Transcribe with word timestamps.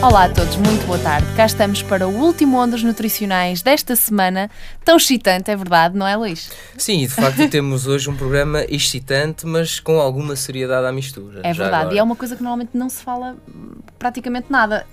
Olá 0.00 0.26
a 0.26 0.28
todos, 0.28 0.54
muito 0.54 0.86
boa 0.86 0.98
tarde. 1.00 1.26
Cá 1.34 1.44
estamos 1.44 1.82
para 1.82 2.06
o 2.06 2.14
último 2.14 2.56
Ondas 2.56 2.84
Nutricionais 2.84 3.62
desta 3.62 3.96
semana. 3.96 4.48
Tão 4.84 4.96
excitante, 4.96 5.50
é 5.50 5.56
verdade, 5.56 5.96
não 5.96 6.06
é, 6.06 6.14
Luís? 6.14 6.52
Sim, 6.76 7.02
e 7.02 7.08
de 7.08 7.14
facto 7.14 7.46
temos 7.50 7.84
hoje 7.88 8.08
um 8.08 8.14
programa 8.14 8.64
excitante, 8.68 9.44
mas 9.44 9.80
com 9.80 9.98
alguma 9.98 10.36
seriedade 10.36 10.86
à 10.86 10.92
mistura. 10.92 11.40
É 11.42 11.52
verdade, 11.52 11.74
agora. 11.74 11.94
e 11.96 11.98
é 11.98 12.02
uma 12.02 12.14
coisa 12.14 12.36
que 12.36 12.42
normalmente 12.42 12.70
não 12.74 12.88
se 12.88 13.02
fala 13.02 13.36
praticamente 13.98 14.46
nada. 14.50 14.86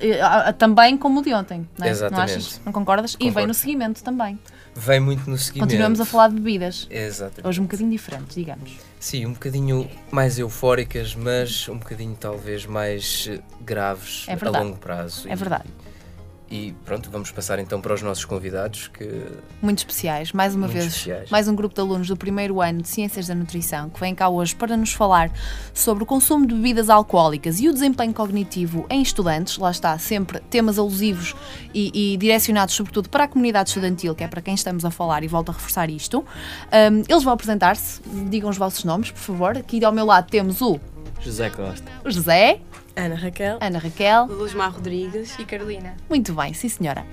Também 0.58 0.98
como 0.98 1.20
o 1.20 1.24
de 1.24 1.36
ontem, 1.36 1.68
não 1.78 1.86
é? 1.86 1.90
Exatamente. 1.92 2.18
Não 2.18 2.38
achas? 2.38 2.62
Não 2.66 2.74
concordas? 2.74 3.14
E 3.14 3.18
vem 3.18 3.28
Concordo. 3.28 3.48
no 3.50 3.54
seguimento 3.54 4.04
também. 4.04 4.40
Vem 4.76 5.00
muito 5.00 5.30
no 5.30 5.38
seguimento. 5.38 5.68
Continuamos 5.70 6.02
a 6.02 6.06
falar 6.06 6.30
de 6.30 6.36
bebidas. 6.36 6.88
Exatamente. 6.90 7.48
Hoje 7.48 7.62
um 7.62 7.66
bocadinho 7.66 7.92
diferentes, 7.92 8.36
digamos. 8.36 8.72
Sim, 9.06 9.28
um 9.28 9.34
bocadinho 9.34 9.88
mais 10.10 10.40
eufóricas, 10.40 11.14
mas 11.14 11.70
um 11.70 11.78
bocadinho 11.78 12.18
talvez 12.20 12.66
mais 12.66 13.30
eh, 13.30 13.40
graves 13.62 14.26
É 14.28 14.34
a 14.34 14.50
longo 14.50 14.80
prazo. 14.80 15.30
É 15.30 15.36
verdade. 15.36 15.66
E 16.50 16.76
pronto, 16.86 17.10
vamos 17.10 17.32
passar 17.32 17.58
então 17.58 17.82
para 17.82 17.92
os 17.94 18.04
nossos 18.04 18.24
convidados 18.24 18.88
que 18.88 19.10
Muito 19.64 19.80
especiais, 19.80 20.32
mais 20.32 20.54
uma 20.54 20.68
Muito 20.68 20.74
vez, 20.74 20.86
especiais. 20.86 21.30
mais 21.32 21.48
um 21.48 21.56
grupo 21.56 21.74
de 21.74 21.82
alunos 21.82 22.08
do 22.08 22.16
primeiro 22.16 22.62
ano 22.62 22.84
de 22.84 22.88
Ciências 22.88 23.26
da 23.28 23.34
Nutrição 23.34 23.90
que 23.90 24.00
vem 24.00 24.14
cá 24.14 24.30
hoje 24.30 24.56
para 24.56 24.78
nos 24.78 24.94
falar 24.94 25.32
sobre 25.74 26.04
o 26.04 26.06
consumo 26.06 26.46
de 26.46 26.54
bebidas 26.54 26.88
alcoólicas 26.88 27.60
e 27.60 27.68
o 27.68 27.74
desempenho 27.74 28.14
cognitivo 28.14 28.86
em 28.92 29.02
estudantes. 29.02 29.58
Lá 29.58 29.72
está, 29.72 29.98
sempre 29.98 30.40
temas 30.40 30.78
alusivos 30.78 31.34
e, 31.74 32.14
e 32.14 32.18
direcionados 32.18 32.76
sobretudo 32.76 33.10
para 33.10 33.24
a 33.24 33.28
comunidade 33.28 33.70
estudantil, 33.70 34.14
que 34.14 34.24
é 34.24 34.28
para 34.28 34.42
quem 34.42 34.54
estamos 34.54 34.86
a 34.86 34.92
falar 34.92 35.24
e 35.24 35.28
volto 35.28 35.50
a 35.50 35.52
reforçar 35.54 35.90
isto. 35.90 36.24
Ahm, 36.72 37.02
eles 37.10 37.24
vão 37.24 37.34
apresentar-se, 37.34 38.02
digam 38.30 38.52
os 38.52 38.58
vossos 38.58 38.84
nomes, 38.84 39.10
por 39.10 39.20
favor. 39.20 39.58
Aqui 39.58 39.84
ao 39.84 39.92
meu 39.92 40.06
lado 40.06 40.30
temos 40.30 40.62
o 40.62 40.80
José 41.22 41.50
Costa. 41.50 41.92
o 42.06 42.12
José, 42.12 42.60
Ana 42.96 43.16
Raquel. 43.16 43.58
Ana 43.62 43.80
Raquel, 43.80 44.26
Luzmar 44.28 44.72
Rodrigues. 44.74 45.38
e 45.40 45.46
Carolina. 45.46 45.96
Muito 46.10 46.34
bem, 46.34 46.54
sim 46.54 46.70
senhora. 46.70 47.06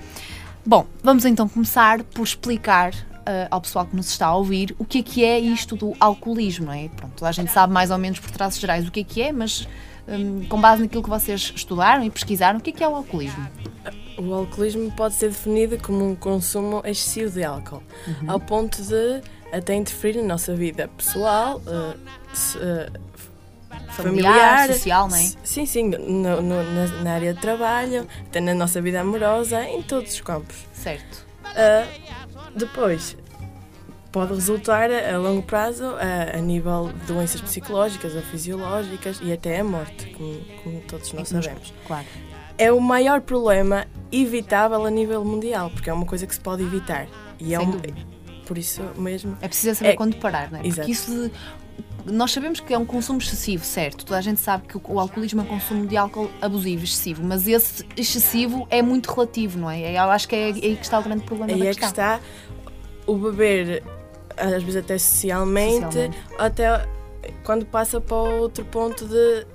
Bom, 0.65 0.85
vamos 1.03 1.25
então 1.25 1.47
começar 1.49 2.03
por 2.03 2.23
explicar 2.23 2.93
ah, 3.25 3.47
ao 3.51 3.59
pessoal 3.61 3.85
que 3.85 3.95
nos 3.95 4.07
está 4.09 4.27
a 4.27 4.35
ouvir 4.35 4.73
o 4.79 4.85
que 4.85 4.99
é 4.99 5.03
que 5.03 5.23
é 5.25 5.39
isto 5.39 5.75
do 5.75 5.93
alcoolismo, 5.99 6.67
não 6.67 6.73
é? 6.73 6.87
Pronto, 6.89 7.13
toda 7.17 7.29
a 7.29 7.31
gente 7.33 7.51
sabe 7.51 7.73
mais 7.73 7.91
ou 7.91 7.97
menos 7.97 8.19
por 8.19 8.31
traços 8.31 8.59
gerais 8.59 8.87
o 8.87 8.91
que 8.91 9.01
é 9.01 9.03
que 9.03 9.21
é, 9.21 9.31
mas 9.33 9.67
hum, 10.07 10.45
com 10.47 10.59
base 10.61 10.81
naquilo 10.81 11.03
que 11.03 11.09
vocês 11.09 11.51
estudaram 11.55 12.03
e 12.03 12.09
pesquisaram, 12.09 12.59
o 12.59 12.61
que 12.61 12.69
é 12.69 12.73
que 12.73 12.83
é 12.83 12.87
o 12.87 12.95
alcoolismo? 12.95 13.45
O 14.17 14.33
alcoolismo 14.33 14.89
pode 14.91 15.15
ser 15.15 15.29
definido 15.29 15.77
como 15.79 16.07
um 16.11 16.15
consumo 16.15 16.81
excessivo 16.85 17.31
de 17.31 17.43
álcool, 17.43 17.83
ao 18.27 18.39
ponto 18.39 18.81
de 18.81 19.21
até 19.51 19.75
interferir 19.75 20.21
na 20.21 20.27
nossa 20.29 20.55
vida 20.55 20.87
pessoal, 20.95 21.61
eh, 21.67 21.97
se- 22.33 22.57
eh, 22.59 22.89
Familiar, 23.95 24.67
social, 24.67 25.07
não 25.07 25.15
é? 25.15 25.31
Sim, 25.43 25.65
sim, 25.65 25.89
no- 25.89 26.41
no- 26.41 27.03
na, 27.03 27.13
área 27.13 27.33
de 27.33 27.39
trabalho, 27.39 28.07
até 28.27 28.39
na 28.41 28.53
nossa 28.53 28.81
vida 28.81 29.01
amorosa, 29.01 29.63
em 29.65 29.81
todos 29.81 30.13
os 30.13 30.21
campos. 30.21 30.55
Certo. 30.73 31.25
Ah, 31.45 31.85
depois, 32.55 33.15
pode 34.11 34.33
resultar 34.33 34.89
a 34.91 35.17
longo 35.17 35.41
prazo 35.43 35.85
a, 35.85 36.37
a 36.37 36.41
nível 36.41 36.91
de 36.93 37.05
doenças 37.13 37.41
psicológicas 37.41 38.15
ou 38.15 38.21
fisiológicas 38.21 39.19
e 39.21 39.31
até 39.31 39.59
a 39.59 39.63
morte, 39.63 40.07
como, 40.17 40.39
como 40.63 40.81
todos 40.81 41.11
nós 41.13 41.27
sabemos. 41.29 41.73
Claro. 41.87 42.05
É 42.57 42.71
o 42.71 42.79
maior 42.79 43.21
problema 43.21 43.87
evitável 44.11 44.85
a 44.85 44.89
nível 44.91 45.25
mundial, 45.25 45.69
porque 45.71 45.89
é 45.89 45.93
uma 45.93 46.05
coisa 46.05 46.27
que 46.27 46.33
se 46.35 46.39
pode 46.39 46.61
evitar. 46.63 47.07
E 47.39 47.55
é 47.55 47.57
Sem 47.57 47.67
um, 47.67 47.71
dúvida. 47.71 48.01
por 48.45 48.57
isso 48.59 48.83
mesmo 48.95 49.35
É 49.41 49.47
preciso 49.47 49.75
saber 49.79 49.89
É- 49.91 49.95
quando 49.95 50.15
parar, 50.17 50.51
não 50.51 50.59
é? 50.59 50.61
Porque 50.61 50.67
Exato. 50.81 50.89
isso 50.91 51.11
de 51.11 51.31
nós 52.05 52.31
sabemos 52.31 52.59
que 52.59 52.73
é 52.73 52.77
um 52.77 52.85
consumo 52.85 53.19
excessivo, 53.19 53.63
certo? 53.63 54.05
Toda 54.05 54.17
a 54.17 54.21
gente 54.21 54.39
sabe 54.39 54.67
que 54.67 54.77
o, 54.77 54.81
o 54.85 54.99
alcoolismo 54.99 55.41
é 55.41 55.43
um 55.43 55.47
consumo 55.47 55.87
de 55.87 55.95
álcool 55.95 56.29
abusivo, 56.41 56.83
excessivo, 56.83 57.23
mas 57.23 57.47
esse 57.47 57.85
excessivo 57.95 58.67
é 58.69 58.81
muito 58.81 59.11
relativo, 59.11 59.57
não 59.59 59.69
é? 59.69 59.95
Eu 59.97 60.11
acho 60.11 60.27
que 60.27 60.35
é 60.35 60.45
aí 60.45 60.75
que 60.75 60.83
está 60.83 60.99
o 60.99 61.03
grande 61.03 61.23
problema 61.23 61.53
Aí 61.53 61.59
da 61.59 61.65
é 61.67 61.73
que 61.73 61.85
está 61.85 62.19
o 63.05 63.15
beber, 63.15 63.83
às 64.35 64.63
vezes 64.63 64.77
até 64.77 64.97
socialmente, 64.97 65.85
Socialmente. 65.85 66.17
até 66.37 66.87
quando 67.43 67.65
passa 67.65 68.01
para 68.01 68.17
outro 68.17 68.65
ponto 68.65 69.05
de, 69.05 69.45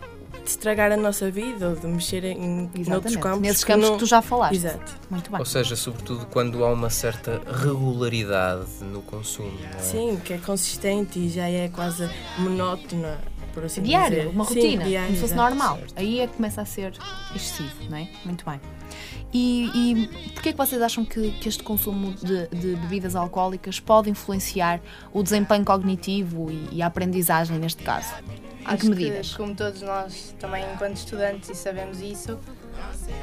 de 0.48 0.52
estragar 0.52 0.90
a 0.90 0.96
nossa 0.96 1.30
vida 1.30 1.68
ou 1.68 1.76
de 1.76 1.86
mexer 1.86 2.24
em 2.24 2.38
noutros 2.62 2.80
Exatamente. 2.88 3.18
campos. 3.18 3.40
Nesses 3.40 3.64
que 3.64 3.72
campos 3.72 3.88
não- 3.88 3.92
que 3.96 3.98
tu 4.00 4.06
já 4.06 4.22
falaste. 4.22 4.54
Exato. 4.56 4.96
Muito 5.10 5.30
bem. 5.30 5.38
Ou 5.40 5.44
seja, 5.46 5.76
sobretudo 5.76 6.24
quando 6.26 6.64
há 6.64 6.72
uma 6.72 6.88
certa 6.88 7.40
regularidade 7.46 8.66
no 8.82 9.02
consumo. 9.02 9.52
não 9.60 9.78
é? 9.78 9.82
Sim, 9.82 10.20
que 10.24 10.32
é 10.32 10.38
consistente 10.38 11.18
e 11.18 11.28
já 11.28 11.48
é 11.48 11.68
quase 11.68 12.08
monótona, 12.38 13.18
por 13.52 13.64
assim 13.64 13.82
diário, 13.82 14.16
dizer. 14.16 14.28
uma 14.30 14.44
Sim, 14.46 14.54
rotina, 14.54 14.84
diário, 14.84 15.06
como 15.08 15.16
se 15.16 15.20
fosse 15.22 15.34
normal. 15.34 15.78
Aí 15.94 16.20
é 16.20 16.26
que 16.26 16.32
começa 16.34 16.62
a 16.62 16.64
ser 16.64 16.92
excessivo, 17.34 17.74
não 17.90 17.98
é? 17.98 18.08
Muito 18.24 18.44
bem. 18.48 18.58
E, 19.32 19.70
e 19.74 20.30
porquê 20.32 20.48
é 20.48 20.52
que 20.52 20.58
vocês 20.58 20.80
acham 20.80 21.04
que, 21.04 21.30
que 21.32 21.48
este 21.50 21.62
consumo 21.62 22.14
de, 22.14 22.46
de 22.48 22.76
bebidas 22.76 23.14
alcoólicas 23.14 23.78
pode 23.78 24.08
influenciar 24.08 24.80
o 25.12 25.22
desempenho 25.22 25.64
cognitivo 25.64 26.50
e, 26.50 26.68
e 26.76 26.82
a 26.82 26.86
aprendizagem 26.86 27.58
neste 27.58 27.82
caso? 27.82 28.08
Acho 28.74 28.82
que 28.82 28.88
medidas? 28.90 29.30
que, 29.30 29.36
como 29.36 29.54
todos 29.54 29.82
nós, 29.82 30.34
também 30.38 30.64
enquanto 30.72 30.96
estudantes, 30.96 31.48
e 31.50 31.54
sabemos 31.54 32.00
isso, 32.00 32.38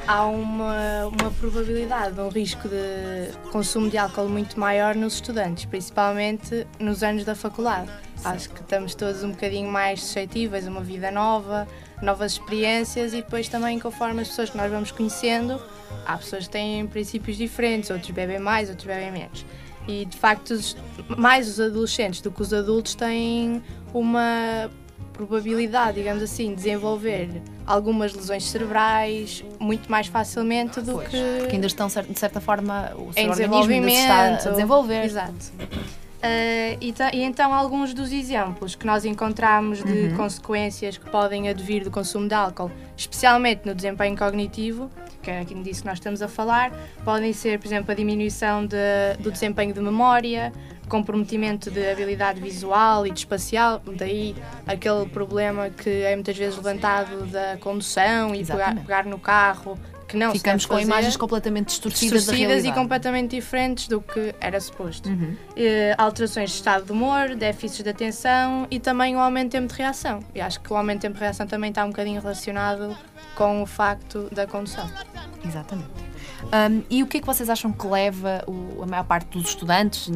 há 0.06 0.26
uma, 0.26 1.06
uma 1.06 1.30
probabilidade, 1.32 2.20
um 2.20 2.28
risco 2.28 2.68
de 2.68 3.50
consumo 3.50 3.88
de 3.88 3.98
álcool 3.98 4.28
muito 4.28 4.58
maior 4.58 4.94
nos 4.94 5.14
estudantes, 5.14 5.64
principalmente 5.64 6.66
nos 6.78 7.02
anos 7.02 7.24
da 7.24 7.34
faculdade. 7.34 7.90
Acho 8.24 8.50
que 8.50 8.60
estamos 8.60 8.94
todos 8.94 9.22
um 9.22 9.30
bocadinho 9.30 9.70
mais 9.70 10.02
suscetíveis 10.02 10.66
a 10.66 10.70
uma 10.70 10.80
vida 10.80 11.10
nova, 11.10 11.68
novas 12.02 12.32
experiências 12.32 13.12
e 13.12 13.16
depois 13.16 13.48
também 13.48 13.78
conforme 13.78 14.22
as 14.22 14.28
pessoas 14.28 14.50
que 14.50 14.56
nós 14.56 14.70
vamos 14.70 14.90
conhecendo, 14.90 15.60
há 16.04 16.16
pessoas 16.16 16.46
que 16.46 16.52
têm 16.52 16.86
princípios 16.86 17.36
diferentes, 17.36 17.90
outros 17.90 18.10
bebem 18.10 18.38
mais, 18.38 18.68
outros 18.68 18.86
bebem 18.86 19.12
menos. 19.12 19.44
E 19.86 20.04
de 20.04 20.16
facto, 20.16 20.54
mais 21.16 21.48
os 21.48 21.60
adolescentes 21.60 22.20
do 22.20 22.30
que 22.30 22.42
os 22.42 22.52
adultos 22.52 22.94
têm 22.94 23.62
uma 23.94 24.68
probabilidade, 25.16 25.96
digamos 25.98 26.22
assim, 26.22 26.50
de 26.50 26.56
desenvolver 26.56 27.28
algumas 27.66 28.14
lesões 28.14 28.44
cerebrais 28.44 29.44
muito 29.58 29.90
mais 29.90 30.06
facilmente 30.06 30.80
do 30.80 30.92
Pois, 30.92 31.08
que 31.08 31.16
Porque 31.40 31.54
ainda 31.56 31.66
estão, 31.66 31.88
de 31.88 32.18
certa 32.18 32.40
forma, 32.40 32.92
o 32.96 33.12
seu 33.12 33.22
em 33.24 33.28
organismo 33.30 33.72
ainda 33.72 33.88
se 33.88 33.94
está 33.96 34.18
a 34.20 34.30
desenvolvimento. 34.30 34.50
desenvolver. 34.52 35.04
Exato. 35.04 35.52
Eh, 36.22 36.78
e, 36.80 36.94
e 37.12 37.22
então 37.22 37.52
alguns 37.52 37.92
dos 37.92 38.10
exemplos 38.10 38.74
que 38.74 38.86
nós 38.86 39.04
encontramos 39.04 39.84
de 39.84 39.92
Uhum. 39.92 40.16
consequências 40.16 40.96
que 40.96 41.08
podem 41.10 41.48
advir 41.48 41.84
do 41.84 41.90
consumo 41.90 42.26
de 42.26 42.34
álcool, 42.34 42.70
especialmente 42.96 43.62
no 43.66 43.74
desempenho 43.74 44.16
cognitivo, 44.16 44.90
que 45.22 45.30
é 45.30 45.40
aqui 45.40 45.54
disso 45.56 45.82
que 45.82 45.88
nós 45.88 45.98
estamos 45.98 46.22
a 46.22 46.28
falar, 46.28 46.72
podem 47.04 47.32
ser, 47.32 47.58
por 47.58 47.66
exemplo, 47.66 47.90
a 47.92 47.94
diminuição 47.94 48.64
de- 48.66 48.76
do 49.20 49.30
desempenho 49.30 49.74
de 49.74 49.80
memória, 49.80 50.52
comprometimento 50.88 51.70
de 51.70 51.88
habilidade 51.88 52.40
visual 52.40 53.06
e 53.06 53.10
de 53.10 53.20
espacial, 53.20 53.82
daí 53.96 54.34
aquele 54.66 55.06
problema 55.06 55.70
que 55.70 55.90
é 55.90 56.14
muitas 56.14 56.36
vezes 56.36 56.56
levantado 56.56 57.26
da 57.26 57.56
condução 57.58 58.34
e 58.34 58.44
pegar, 58.44 58.74
pegar 58.74 59.04
no 59.04 59.18
carro, 59.18 59.78
que 60.06 60.16
não 60.16 60.32
Ficamos 60.32 60.64
com 60.66 60.78
imagens 60.78 61.16
completamente 61.16 61.68
distorcidas, 61.68 62.20
distorcidas 62.20 62.62
da 62.62 62.68
e 62.68 62.72
completamente 62.72 63.32
diferentes 63.32 63.88
do 63.88 64.00
que 64.00 64.34
era 64.40 64.60
suposto. 64.60 65.08
Uhum. 65.08 65.36
Eh, 65.56 65.94
alterações 65.98 66.50
de 66.50 66.56
estado 66.56 66.84
de 66.86 66.92
humor, 66.92 67.34
déficits 67.34 67.82
de 67.82 67.90
atenção 67.90 68.66
e 68.70 68.78
também 68.78 69.16
o 69.16 69.18
aumento 69.18 69.46
de 69.46 69.50
tempo 69.58 69.72
de 69.72 69.78
reação. 69.78 70.20
E 70.34 70.40
acho 70.40 70.60
que 70.60 70.72
o 70.72 70.76
aumento 70.76 70.98
de 70.98 71.02
tempo 71.02 71.14
de 71.14 71.20
reação 71.20 71.46
também 71.46 71.70
está 71.70 71.84
um 71.84 71.88
bocadinho 71.88 72.20
relacionado 72.20 72.96
com 73.34 73.62
o 73.62 73.66
facto 73.66 74.28
da 74.32 74.46
condução. 74.46 74.88
Exatamente. 75.44 75.88
Hum, 76.44 76.82
e 76.90 77.02
o 77.02 77.06
que 77.06 77.16
é 77.18 77.20
que 77.20 77.26
vocês 77.26 77.48
acham 77.50 77.72
que 77.72 77.86
leva 77.86 78.44
o- 78.46 78.82
a 78.82 78.86
maior 78.86 79.04
parte 79.04 79.26
dos 79.36 79.48
estudantes, 79.48 80.10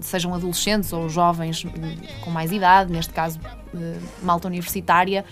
sejam 0.00 0.34
adolescentes 0.34 0.92
ou 0.92 1.08
jovens 1.08 1.64
hum, 1.64 1.70
com 2.24 2.30
mais 2.30 2.50
idade, 2.52 2.92
neste 2.92 3.12
caso 3.12 3.38
eh, 3.74 3.98
malta 4.22 4.48
universitária, 4.48 5.24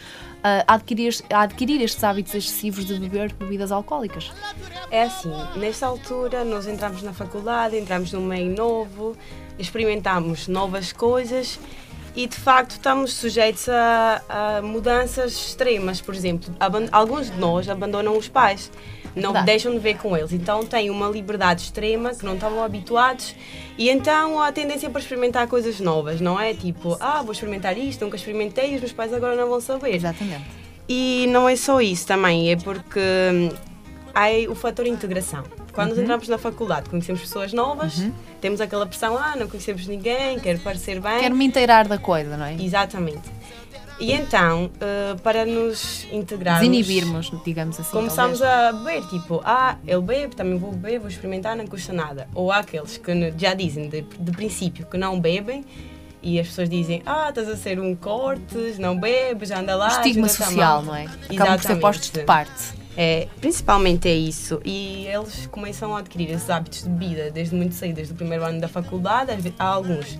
ah, 0.43 0.65
a 0.67 0.75
adquirir, 0.75 1.15
a 1.31 1.41
adquirir 1.43 1.83
estes 1.83 2.03
hábitos 2.03 2.35
excessivos 2.35 2.85
de 2.87 2.99
beber 2.99 3.33
bebidas 3.35 3.71
alcoólicas? 3.73 4.33
É 4.91 5.03
assim, 5.03 5.33
nesta 5.57 5.87
altura 5.87 6.45
nós 6.45 6.67
entramos 6.67 7.03
na 7.03 7.13
faculdade, 7.13 7.77
entramos 7.77 8.13
num 8.13 8.25
meio 8.25 8.55
novo, 8.55 9.17
experimentamos 9.59 10.49
novas 10.49 10.93
coisas 10.93 11.59
e 12.17 12.27
de 12.27 12.37
facto 12.37 12.73
estamos 12.73 13.13
sujeitos 13.13 13.69
a, 13.69 14.23
a 14.59 14.63
mudanças 14.63 15.33
extremas. 15.33 16.01
Por 16.01 16.15
exemplo, 16.15 16.55
alguns 16.91 17.31
de 17.31 17.37
nós 17.39 17.69
abandonam 17.69 18.17
os 18.17 18.27
pais, 18.29 18.71
não 19.15 19.33
Verdade. 19.33 19.47
deixam 19.47 19.73
de 19.73 19.79
ver 19.79 19.97
com 19.97 20.17
eles, 20.17 20.33
então 20.33 20.65
têm 20.65 20.91
uma 20.91 21.09
liberdade 21.09 21.63
extrema 21.63 22.15
que 22.15 22.25
não 22.25 22.35
estavam 22.35 22.63
habituados 22.63 23.35
e 23.77 23.89
então 23.89 24.41
a 24.41 24.53
tendência 24.53 24.89
para 24.91 25.01
experimentar 25.01 25.47
coisas 25.49 25.81
novas, 25.81 26.21
não 26.21 26.39
é? 26.39 26.55
Tipo, 26.55 26.97
ah, 27.01 27.23
vou 27.23 27.33
experimentar 27.33 27.77
isto, 27.77 28.05
nunca 28.05 28.17
experimentei 28.17 28.73
e 28.73 28.75
os 28.75 28.81
meus 28.81 28.93
pais 28.93 29.13
agora 29.13 29.35
não 29.35 29.49
vão 29.49 29.61
saber. 29.61 29.95
Exatamente. 29.95 30.45
E 30.89 31.27
não 31.29 31.49
é 31.49 31.57
só 31.57 31.81
isso 31.81 32.07
também, 32.07 32.51
é 32.51 32.57
porque 32.57 33.01
hum, 33.01 33.49
há 34.15 34.29
o 34.51 34.55
fator 34.55 34.87
integração. 34.87 35.45
Quando 35.73 35.91
nós 35.91 35.99
entramos 35.99 36.29
na 36.29 36.37
faculdade, 36.37 36.91
conhecemos 36.91 37.21
pessoas 37.21 37.53
novas, 37.53 38.03
temos 38.41 38.61
aquela 38.61 38.85
pressão, 38.87 39.17
ah, 39.17 39.37
não 39.37 39.49
conhecemos 39.49 39.87
ninguém, 39.87 40.39
quero 40.41 40.59
parecer 40.61 41.01
bem. 41.01 41.21
Quero 41.21 41.37
me 41.37 41.45
inteirar 41.45 41.87
da 41.87 41.97
coisa, 41.97 42.37
não 42.37 42.45
é? 42.45 42.55
Exatamente. 42.55 43.40
E 44.01 44.13
então, 44.13 44.71
eh, 44.81 45.15
para 45.23 45.45
nos 45.45 46.07
integrarmos, 46.11 46.67
Desinibirmos, 46.67 47.31
digamos 47.45 47.79
assim. 47.79 47.91
começamos 47.91 48.39
talvez. 48.39 48.65
a 48.65 48.73
beber, 48.73 49.07
tipo, 49.09 49.43
ah, 49.45 49.77
ele 49.87 50.01
bebe, 50.01 50.35
também 50.35 50.59
vou 50.59 50.73
beber, 50.73 50.99
vou 50.99 51.09
experimentar, 51.09 51.55
não 51.55 51.67
custa 51.67 51.93
nada. 51.93 52.27
Ou 52.35 52.51
há 52.51 52.59
aqueles 52.59 52.97
que 52.97 53.13
já 53.37 53.53
dizem 53.53 53.91
de, 53.91 54.01
de 54.01 54.33
princípio 54.33 54.87
que 54.87 54.97
não 54.97 55.21
bebem 55.21 55.65
e 56.23 56.41
as 56.41 56.49
pessoas 56.49 56.69
dizem, 56.69 57.03
ah, 57.05 57.29
estás 57.29 57.49
a 57.49 57.57
ser 57.57 57.79
um 57.79 57.95
cortes, 57.95 58.79
não 58.79 58.99
bebes, 58.99 59.51
anda 59.51 59.77
lá. 59.77 59.89
Estigma 59.89 60.29
social, 60.29 60.83
mal." 60.83 60.83
não 60.83 60.95
é? 60.95 61.05
Acabam 61.31 61.57
por 61.57 61.67
ser 61.67 61.77
postos 61.77 62.11
de 62.11 62.21
parte. 62.21 62.81
É, 62.97 63.29
principalmente 63.41 64.09
é 64.09 64.15
isso. 64.15 64.61
E 64.65 65.07
eles 65.07 65.47
começam 65.47 65.97
a 65.97 66.01
adquirir 66.01 66.31
esses 66.31 66.51
hábitos 66.51 66.83
de 66.83 66.89
bebida 66.89 67.31
desde 67.31 67.55
muito 67.55 67.75
cedo, 67.75 67.95
desde 67.95 68.13
o 68.13 68.17
primeiro 68.17 68.45
ano 68.45 68.61
da 68.61 68.69
faculdade. 68.69 69.31
Há 69.59 69.65
alguns 69.65 70.19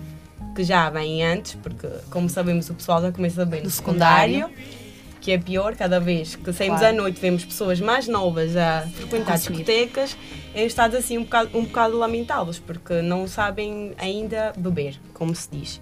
que 0.55 0.63
já 0.63 0.89
vêm 0.89 1.23
antes, 1.25 1.55
porque, 1.55 1.87
como 2.09 2.29
sabemos, 2.29 2.69
o 2.69 2.73
pessoal 2.73 3.01
já 3.01 3.11
começa 3.11 3.45
bem 3.45 3.63
no 3.63 3.69
secundário. 3.69 4.35
secundário. 4.47 4.81
Que 5.21 5.33
é 5.33 5.37
pior, 5.37 5.75
cada 5.75 5.99
vez 5.99 6.35
que 6.35 6.51
saímos 6.51 6.79
Claro. 6.79 6.95
à 6.95 6.97
noite 6.99 7.21
vemos 7.21 7.45
pessoas 7.45 7.79
mais 7.79 8.07
novas 8.07 8.57
a 8.57 8.87
frequentar 8.95 9.33
Consumir. 9.33 9.57
discotecas 9.63 10.17
em 10.55 10.65
estados 10.65 10.97
assim 10.97 11.19
um 11.19 11.23
bocado, 11.23 11.55
um 11.55 11.63
bocado 11.63 11.95
lamentáveis, 11.95 12.57
porque 12.57 13.03
não 13.03 13.27
sabem 13.27 13.93
ainda 13.99 14.51
beber, 14.57 14.99
como 15.13 15.35
se 15.35 15.47
diz. 15.51 15.79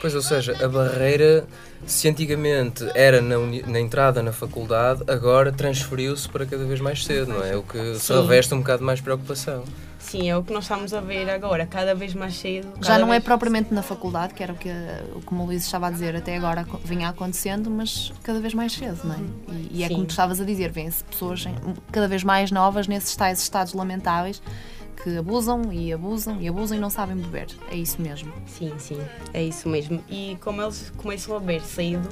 Pois, 0.00 0.12
ou 0.12 0.22
seja, 0.22 0.56
a 0.64 0.68
barreira, 0.68 1.46
se 1.86 2.08
antigamente 2.08 2.84
era 2.94 3.20
na, 3.20 3.36
na 3.38 3.80
entrada 3.80 4.22
na 4.22 4.32
faculdade, 4.32 5.02
agora 5.06 5.52
transferiu-se 5.52 6.28
para 6.28 6.46
cada 6.46 6.64
vez 6.64 6.80
mais 6.80 7.04
cedo, 7.04 7.32
não 7.32 7.44
é? 7.44 7.56
O 7.56 7.62
que 7.62 7.96
se 7.96 8.12
reveste 8.12 8.54
um 8.54 8.58
bocado 8.58 8.84
mais 8.84 9.00
preocupação. 9.00 9.64
Sim, 9.98 10.30
é 10.30 10.36
o 10.36 10.42
que 10.42 10.52
nós 10.52 10.64
estamos 10.64 10.94
a 10.94 11.00
ver 11.00 11.28
agora, 11.28 11.66
cada 11.66 11.94
vez 11.94 12.14
mais 12.14 12.34
cedo. 12.34 12.68
Já 12.82 12.98
não 12.98 13.12
é 13.12 13.20
propriamente 13.20 13.72
na 13.72 13.82
faculdade, 13.82 14.34
que 14.34 14.42
era 14.42 14.52
o 14.52 14.56
que 14.56 14.68
o 15.14 15.20
como 15.22 15.42
o 15.42 15.46
Luís 15.46 15.64
estava 15.64 15.88
a 15.88 15.90
dizer 15.90 16.16
até 16.16 16.36
agora 16.36 16.66
vinha 16.84 17.08
acontecendo, 17.08 17.70
mas 17.70 18.12
cada 18.22 18.40
vez 18.40 18.54
mais 18.54 18.72
cedo, 18.72 18.98
não 19.04 19.14
é? 19.14 19.18
E, 19.52 19.78
e 19.78 19.84
é 19.84 19.88
Sim. 19.88 19.94
como 19.94 20.06
tu 20.06 20.10
estavas 20.10 20.40
a 20.40 20.44
dizer, 20.44 20.72
vêm-se 20.72 21.04
pessoas 21.04 21.44
cada 21.92 22.08
vez 22.08 22.24
mais 22.24 22.50
novas 22.50 22.88
nesses 22.88 23.14
tais 23.14 23.40
estados 23.40 23.74
lamentáveis 23.74 24.42
que 25.02 25.16
abusam 25.16 25.72
e 25.72 25.92
abusam 25.92 26.40
e 26.40 26.48
abusam 26.48 26.76
e 26.76 26.80
não 26.80 26.90
sabem 26.90 27.16
beber. 27.16 27.48
É 27.70 27.76
isso 27.76 28.00
mesmo. 28.00 28.32
Sim, 28.46 28.72
sim, 28.78 29.00
é 29.32 29.42
isso 29.42 29.68
mesmo. 29.68 30.02
E 30.08 30.36
como 30.40 30.62
eles 30.62 30.92
começam 30.96 31.36
a 31.36 31.40
beber 31.40 31.62
cedo, 31.62 32.08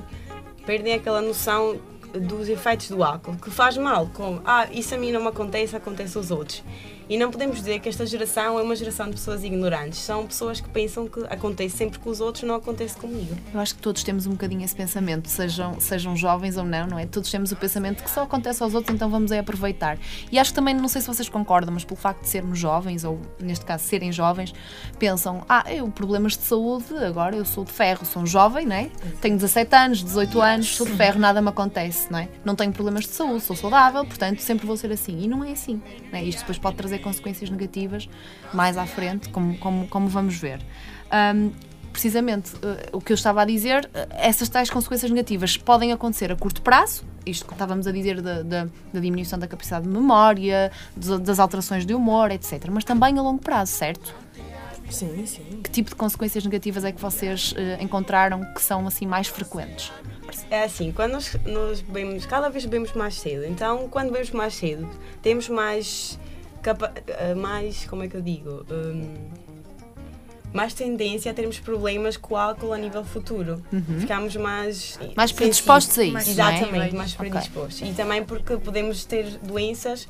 perdem 0.65 0.95
aquela 0.95 1.21
noção 1.21 1.79
dos 2.13 2.49
efeitos 2.49 2.89
do 2.89 3.05
álcool, 3.05 3.37
que 3.37 3.51
faz 3.51 3.77
mal, 3.77 4.09
como, 4.15 4.41
ah, 4.45 4.67
isso 4.73 4.95
a 4.95 4.99
mim 4.99 5.13
não 5.13 5.21
me 5.21 5.29
acontece, 5.29 5.77
acontece 5.77 6.17
aos 6.17 6.31
outros. 6.31 6.63
E 7.09 7.17
não 7.17 7.31
podemos 7.31 7.57
dizer 7.57 7.79
que 7.81 7.89
esta 7.89 8.05
geração 8.05 8.59
é 8.59 8.63
uma 8.63 8.77
geração 8.77 9.07
de 9.07 9.13
pessoas 9.13 9.43
ignorantes, 9.43 9.99
são 9.99 10.27
pessoas 10.27 10.61
que 10.61 10.69
pensam 10.69 11.09
que 11.09 11.21
acontece 11.31 11.77
sempre 11.77 11.99
com 11.99 12.11
os 12.11 12.21
outros, 12.21 12.45
não 12.45 12.55
acontece 12.55 12.97
comigo. 12.97 13.35
Eu 13.53 13.61
acho 13.61 13.75
que 13.75 13.81
todos 13.81 14.03
temos 14.03 14.27
um 14.27 14.33
bocadinho 14.33 14.63
esse 14.63 14.77
pensamento, 14.77 15.29
sejam, 15.29 15.81
sejam 15.81 16.15
jovens 16.15 16.59
ou 16.59 16.65
não, 16.65 16.87
não 16.87 16.99
é? 16.99 17.07
Todos 17.07 17.31
temos 17.31 17.51
o 17.51 17.57
pensamento 17.57 18.05
que 18.05 18.11
só 18.11 18.25
acontece 18.25 18.63
aos 18.63 18.75
outros, 18.75 18.95
então 18.95 19.09
vamos 19.09 19.33
aí 19.33 19.39
aproveitar. 19.39 19.99
E 20.31 20.39
acho 20.39 20.51
que 20.51 20.57
também, 20.57 20.75
não 20.75 20.89
sei 20.89 21.01
se 21.01 21.07
vocês 21.07 21.29
concordam, 21.29 21.73
mas 21.73 21.85
pelo 21.85 21.97
facto 21.97 22.21
de 22.21 22.29
sermos 22.29 22.59
jovens, 22.59 23.05
ou 23.05 23.19
neste 23.41 23.65
caso 23.65 23.85
serem 23.85 24.13
jovens, 24.13 24.53
pensam, 24.99 25.45
ah, 25.49 25.65
eu 25.73 25.89
problemas 25.89 26.37
de 26.37 26.43
saúde, 26.43 26.95
agora 27.05 27.35
eu 27.35 27.45
sou 27.45 27.65
de 27.65 27.73
ferro, 27.73 28.05
sou 28.05 28.23
um 28.23 28.27
jovem, 28.27 28.67
não 28.67 28.77
é? 28.77 28.91
Tenho 29.23 29.37
17 29.37 29.75
anos, 29.75 30.05
18 30.05 30.41
anos, 30.43 30.77
sou 30.77 30.87
de 30.87 30.93
ferro, 30.93 31.19
nada 31.19 31.41
me 31.41 31.49
acontece, 31.49 32.13
não 32.13 32.19
é? 32.19 32.29
Não 32.45 32.55
tenho 32.55 32.73
problemas 32.73 33.05
de 33.05 33.11
saúde, 33.11 33.43
sou 33.43 33.57
saudável, 33.57 34.05
portanto 34.05 34.41
sempre 34.41 34.67
vou 34.67 34.77
ser 34.77 34.93
assim. 34.93 35.23
E 35.23 35.27
não 35.27 35.43
é 35.43 35.53
assim. 35.53 35.81
Não 36.13 36.19
é? 36.19 36.25
Isto 36.25 36.41
depois 36.41 36.59
pode 36.59 36.77
trazer 36.77 36.98
consequências 36.99 37.49
negativas 37.51 38.09
mais 38.53 38.77
à 38.77 38.87
frente, 38.87 39.29
como, 39.31 39.57
como, 39.59 39.87
como 39.89 40.09
vamos 40.09 40.37
ver. 40.37 40.61
Ahm, 41.11 41.51
precisamente 41.93 42.53
eh, 42.63 42.91
o 42.93 43.01
que 43.01 43.13
eu 43.13 43.15
estava 43.15 43.43
a 43.43 43.45
dizer, 43.45 43.89
eh, 43.95 44.07
essas 44.13 44.49
tais 44.49 44.71
consequências 44.71 45.11
negativas 45.11 45.57
podem 45.57 45.93
acontecer 45.93 46.31
a 46.31 46.37
curto 46.37 46.63
prazo, 46.63 47.03
isto 47.27 47.45
que 47.47 47.53
estávamos 47.53 47.87
a 47.87 47.93
dizer 47.93 48.21
da, 48.21 48.43
da- 48.43 48.69
da 48.93 49.01
diminuição 49.01 49.39
da 49.39 49.49
capacidade 49.49 49.85
de 49.87 49.91
memória, 49.91 50.71
dos- 50.97 51.19
das 51.21 51.39
alterações 51.39 51.85
de 51.85 51.95
humor, 51.95 52.31
etc. 52.31 52.67
Mas 52.71 52.85
também 52.85 53.19
a 53.19 53.23
longo 53.23 53.41
prazo, 53.43 53.73
certo? 53.73 54.15
Sim, 54.91 55.27
sim. 55.27 55.61
Que 55.63 55.71
tipo 55.71 55.91
de 55.91 55.97
consequências 55.97 56.45
negativas 56.45 56.85
é 56.85 56.93
que 56.93 57.01
vocês 57.01 57.53
eh, 57.57 57.79
encontraram 57.81 58.43
que 58.55 58.63
são 58.63 58.87
assim 58.87 59.05
mais 59.07 59.27
frequentes? 59.27 59.93
É 60.51 60.65
assim, 60.65 60.93
quando 60.93 61.13
nós, 61.13 61.37
nós 61.47 61.81
bebemos, 61.81 62.27
cada 62.27 62.49
vez 62.51 62.65
bebemos 62.65 62.93
mais 62.93 63.15
cedo, 63.19 63.45
então 63.47 63.89
quando 63.89 64.09
bebemos 64.11 64.31
mais 64.31 64.55
cedo, 64.55 64.89
temos 65.23 65.49
mais, 65.49 66.19
capa- 66.75 66.93
eh, 67.07 67.35
mais 67.35 67.85
como 67.87 68.03
é 68.03 68.09
que 68.09 68.17
eu 68.17 68.23
digo, 68.23 68.65
Hum, 68.71 69.15
mais 70.53 70.73
tendência 70.73 71.31
a 71.31 71.35
termos 71.35 71.59
problemas 71.59 72.17
com 72.17 72.35
o 72.35 72.37
álcool 72.37 72.73
a 72.73 72.79
nível 72.79 73.05
futuro. 73.05 73.63
Ficamos 73.99 74.35
mais... 74.37 74.99
Mais 75.15 75.31
predispostos 75.31 75.99
a 75.99 76.05
isso, 76.05 76.13
não 76.15 76.21
é? 76.21 76.23
Exatamente, 76.31 76.95
mais 76.97 77.15
predispostos. 77.15 77.89
E 77.89 77.93
também 77.93 78.25
porque 78.25 78.57
podemos 78.57 79.05
ter 79.05 79.25
doenças 79.43 80.09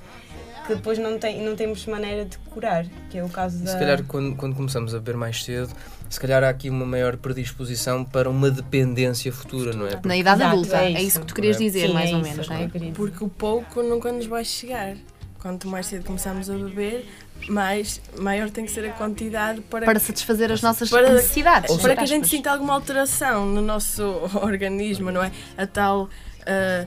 que 0.67 0.75
depois 0.77 0.99
não, 0.99 1.19
tem, 1.19 1.43
não 1.43 1.57
temos 1.57 1.85
maneira 1.87 2.25
de 2.25 2.37
curar, 2.50 2.85
que 3.11 3.19
é 3.19 3.25
o 3.25 3.29
caso 3.29 3.57
E 3.59 3.65
da... 3.65 3.73
se 3.73 3.79
calhar 3.79 4.05
quando, 4.05 4.37
quando 4.37 4.55
começamos 4.55 4.95
a 4.95 4.99
beber 4.99 5.17
mais 5.17 5.43
cedo, 5.43 5.73
se 6.11 6.21
calhar 6.21 6.45
há 6.45 6.49
aqui 6.50 6.69
uma 6.71 6.85
maior 6.87 7.17
predisposição 7.17 8.05
para 8.05 8.29
uma 8.31 8.50
dependência 8.50 9.33
futura, 9.33 9.73
não 9.73 9.87
é? 9.87 9.99
Na 10.05 10.17
idade 10.17 10.43
Exato, 10.43 10.57
adulta, 10.57 10.77
é 10.77 10.85
é, 10.85 10.91
isso. 10.93 11.07
isso 11.09 11.21
que 11.21 11.27
tu 11.27 11.35
querias 11.35 11.57
Sim, 11.57 11.65
dizer, 11.65 11.87
Sim, 11.88 11.95
mais 11.95 12.11
é 12.11 12.15
ou 12.15 12.21
isso 12.21 12.31
menos, 12.31 12.49
não 12.49 12.57
é? 12.57 12.69
Porque 12.95 13.25
o 13.25 13.29
pouco 13.29 13.83
nunca 13.83 14.12
nos 14.12 14.27
vai 14.27 14.45
chegar. 14.45 14.95
Quanto 15.40 15.68
mais 15.68 15.87
cedo 15.87 16.04
começamos 16.04 16.50
a 16.50 16.54
beber, 16.54 17.09
mais 17.49 18.00
maior 18.18 18.50
tem 18.50 18.64
que 18.64 18.73
ser 18.73 18.85
a 18.87 18.92
quantidade 18.92 19.61
para, 19.62 19.87
Para 19.87 20.00
satisfazer 20.00 20.50
as 20.50 20.61
nossas 20.62 20.90
Para- 20.90 21.12
necessidades. 21.12 21.76
para 21.76 21.95
que 21.95 22.02
a 22.02 22.07
gente 22.07 22.26
sinta 22.28 22.50
alguma 22.50 22.75
alteração 22.75 23.47
no 23.47 23.62
nosso 23.62 24.02
organismo, 24.42 25.11
não 25.12 25.23
é? 25.23 25.30
A 25.57 25.66
tal. 25.66 26.09
ah, 26.47 26.87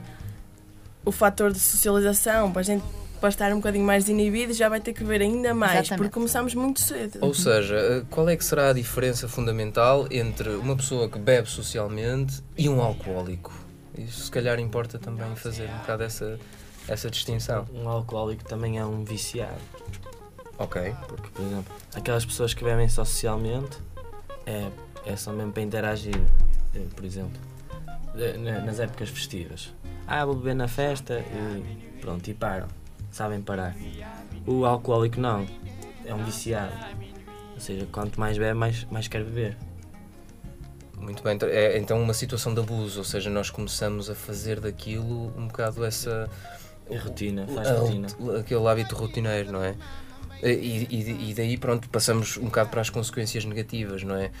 o 1.04 1.10
fator 1.10 1.52
de 1.52 1.58
socialização, 1.58 2.52
para 2.52 2.60
a 2.60 2.62
gente 2.64 2.84
para 3.20 3.28
estar 3.28 3.52
um 3.52 3.56
bocadinho 3.56 3.84
mais 3.84 4.08
inibido, 4.08 4.52
já 4.52 4.68
vai 4.68 4.80
ter 4.80 4.92
que 4.92 5.02
beber 5.04 5.22
ainda 5.22 5.54
mais, 5.54 5.72
Exatamente. 5.80 5.98
porque 5.98 6.12
começamos 6.12 6.54
muito 6.56 6.80
cedo. 6.80 7.18
Ou 7.20 7.32
seja, 7.32 7.76
eh, 7.76 8.02
qual 8.10 8.28
é 8.28 8.36
que 8.36 8.44
será 8.44 8.70
a 8.70 8.72
diferença 8.72 9.28
fundamental 9.28 10.08
entre 10.10 10.48
uma 10.50 10.74
pessoa 10.74 11.08
que 11.08 11.20
bebe 11.20 11.48
socialmente 11.48 12.42
e 12.58 12.68
um 12.68 12.80
alcoólico? 12.82 13.52
Isso 13.96 14.24
se 14.24 14.30
calhar 14.30 14.58
importa 14.58 14.98
também 14.98 15.36
fazer 15.36 15.70
um 15.70 15.78
bocado 15.78 16.02
essa, 16.02 16.36
essa 16.88 17.10
distinção. 17.10 17.66
Um 17.72 17.88
alcoólico 17.88 18.44
também 18.44 18.78
é 18.78 18.84
um 18.84 19.04
viciado. 19.04 19.60
Ok. 20.58 20.94
Porque, 21.08 21.28
por 21.30 21.44
exemplo, 21.44 21.72
aquelas 21.94 22.24
pessoas 22.24 22.54
que 22.54 22.62
bebem 22.64 22.88
socialmente 22.88 23.78
é, 24.46 24.68
é 25.06 25.16
só 25.16 25.32
mesmo 25.32 25.52
para 25.52 25.62
interagir, 25.62 26.20
eh, 26.74 26.86
por 26.94 27.04
exemplo, 27.04 27.40
eh, 28.16 28.36
na- 28.36 28.60
nas 28.60 28.78
épocas 28.78 29.08
festivas. 29.08 29.72
Ah, 30.06 30.24
vou 30.24 30.34
beber 30.34 30.54
na 30.54 30.68
festa 30.68 31.20
e 31.20 31.98
pronto, 32.00 32.28
e 32.28 32.34
param. 32.34 32.68
Sabem 33.10 33.40
parar. 33.40 33.74
O 34.46 34.64
alcoólico 34.64 35.20
não, 35.20 35.46
é 36.04 36.14
um 36.14 36.24
viciado. 36.24 36.72
Ou 37.54 37.60
seja, 37.60 37.86
quanto 37.92 38.18
mais 38.18 38.36
bebe, 38.38 38.54
mais, 38.54 38.84
mais 38.90 39.06
quer 39.08 39.22
beber. 39.24 39.56
Muito 40.96 41.22
bem. 41.22 41.36
É 41.50 41.78
então 41.78 42.00
uma 42.00 42.14
situação 42.14 42.54
de 42.54 42.60
abuso, 42.60 42.98
ou 43.00 43.04
seja, 43.04 43.28
nós 43.28 43.50
começamos 43.50 44.08
a 44.08 44.14
fazer 44.14 44.60
daquilo 44.60 45.32
um 45.36 45.46
bocado 45.48 45.84
essa. 45.84 46.28
É 46.92 46.98
rotina, 46.98 47.46
faz 47.46 47.68
a- 47.68 47.78
rotina. 47.80 48.06
Aquele 48.38 48.66
hábito 48.68 48.94
rotineiro, 48.94 49.52
não 49.52 49.62
é? 49.62 49.74
E, 50.42 50.86
e- 50.90 51.30
e 51.30 51.34
daí, 51.34 51.56
pronto, 51.56 51.88
passamos 51.88 52.36
um 52.36 52.46
bocado 52.46 52.68
para 52.70 52.80
as 52.80 52.90
consequências 52.90 53.44
negativas, 53.44 54.02
não 54.02 54.16
é? 54.16 54.32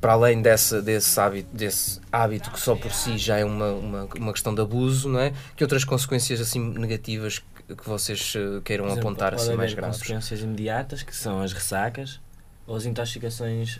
Para 0.00 0.14
além 0.14 0.42
desse, 0.42 0.82
desse, 0.82 1.18
hábito, 1.20 1.48
desse 1.56 2.00
hábito 2.10 2.50
que 2.50 2.58
só 2.58 2.74
por 2.74 2.92
si 2.92 3.16
já 3.16 3.38
é 3.38 3.44
uma, 3.44 3.70
uma, 3.70 4.08
uma 4.16 4.32
questão 4.32 4.52
de 4.52 4.60
abuso, 4.60 5.08
não 5.08 5.20
é? 5.20 5.32
Que 5.56 5.62
outras 5.62 5.84
consequências 5.84 6.40
assim 6.40 6.58
negativas 6.60 7.38
que, 7.38 7.76
que 7.76 7.88
vocês 7.88 8.34
eh, 8.36 8.60
queiram 8.64 8.86
exemplo, 8.86 9.00
apontar 9.00 9.32
assim 9.32 9.54
mais 9.54 9.72
graves? 9.74 9.98
consequências 9.98 10.40
imediatas, 10.40 11.02
que 11.04 11.14
são 11.14 11.40
as 11.40 11.52
ressacas 11.52 12.20
ou 12.66 12.74
as 12.74 12.84
intoxicações 12.84 13.78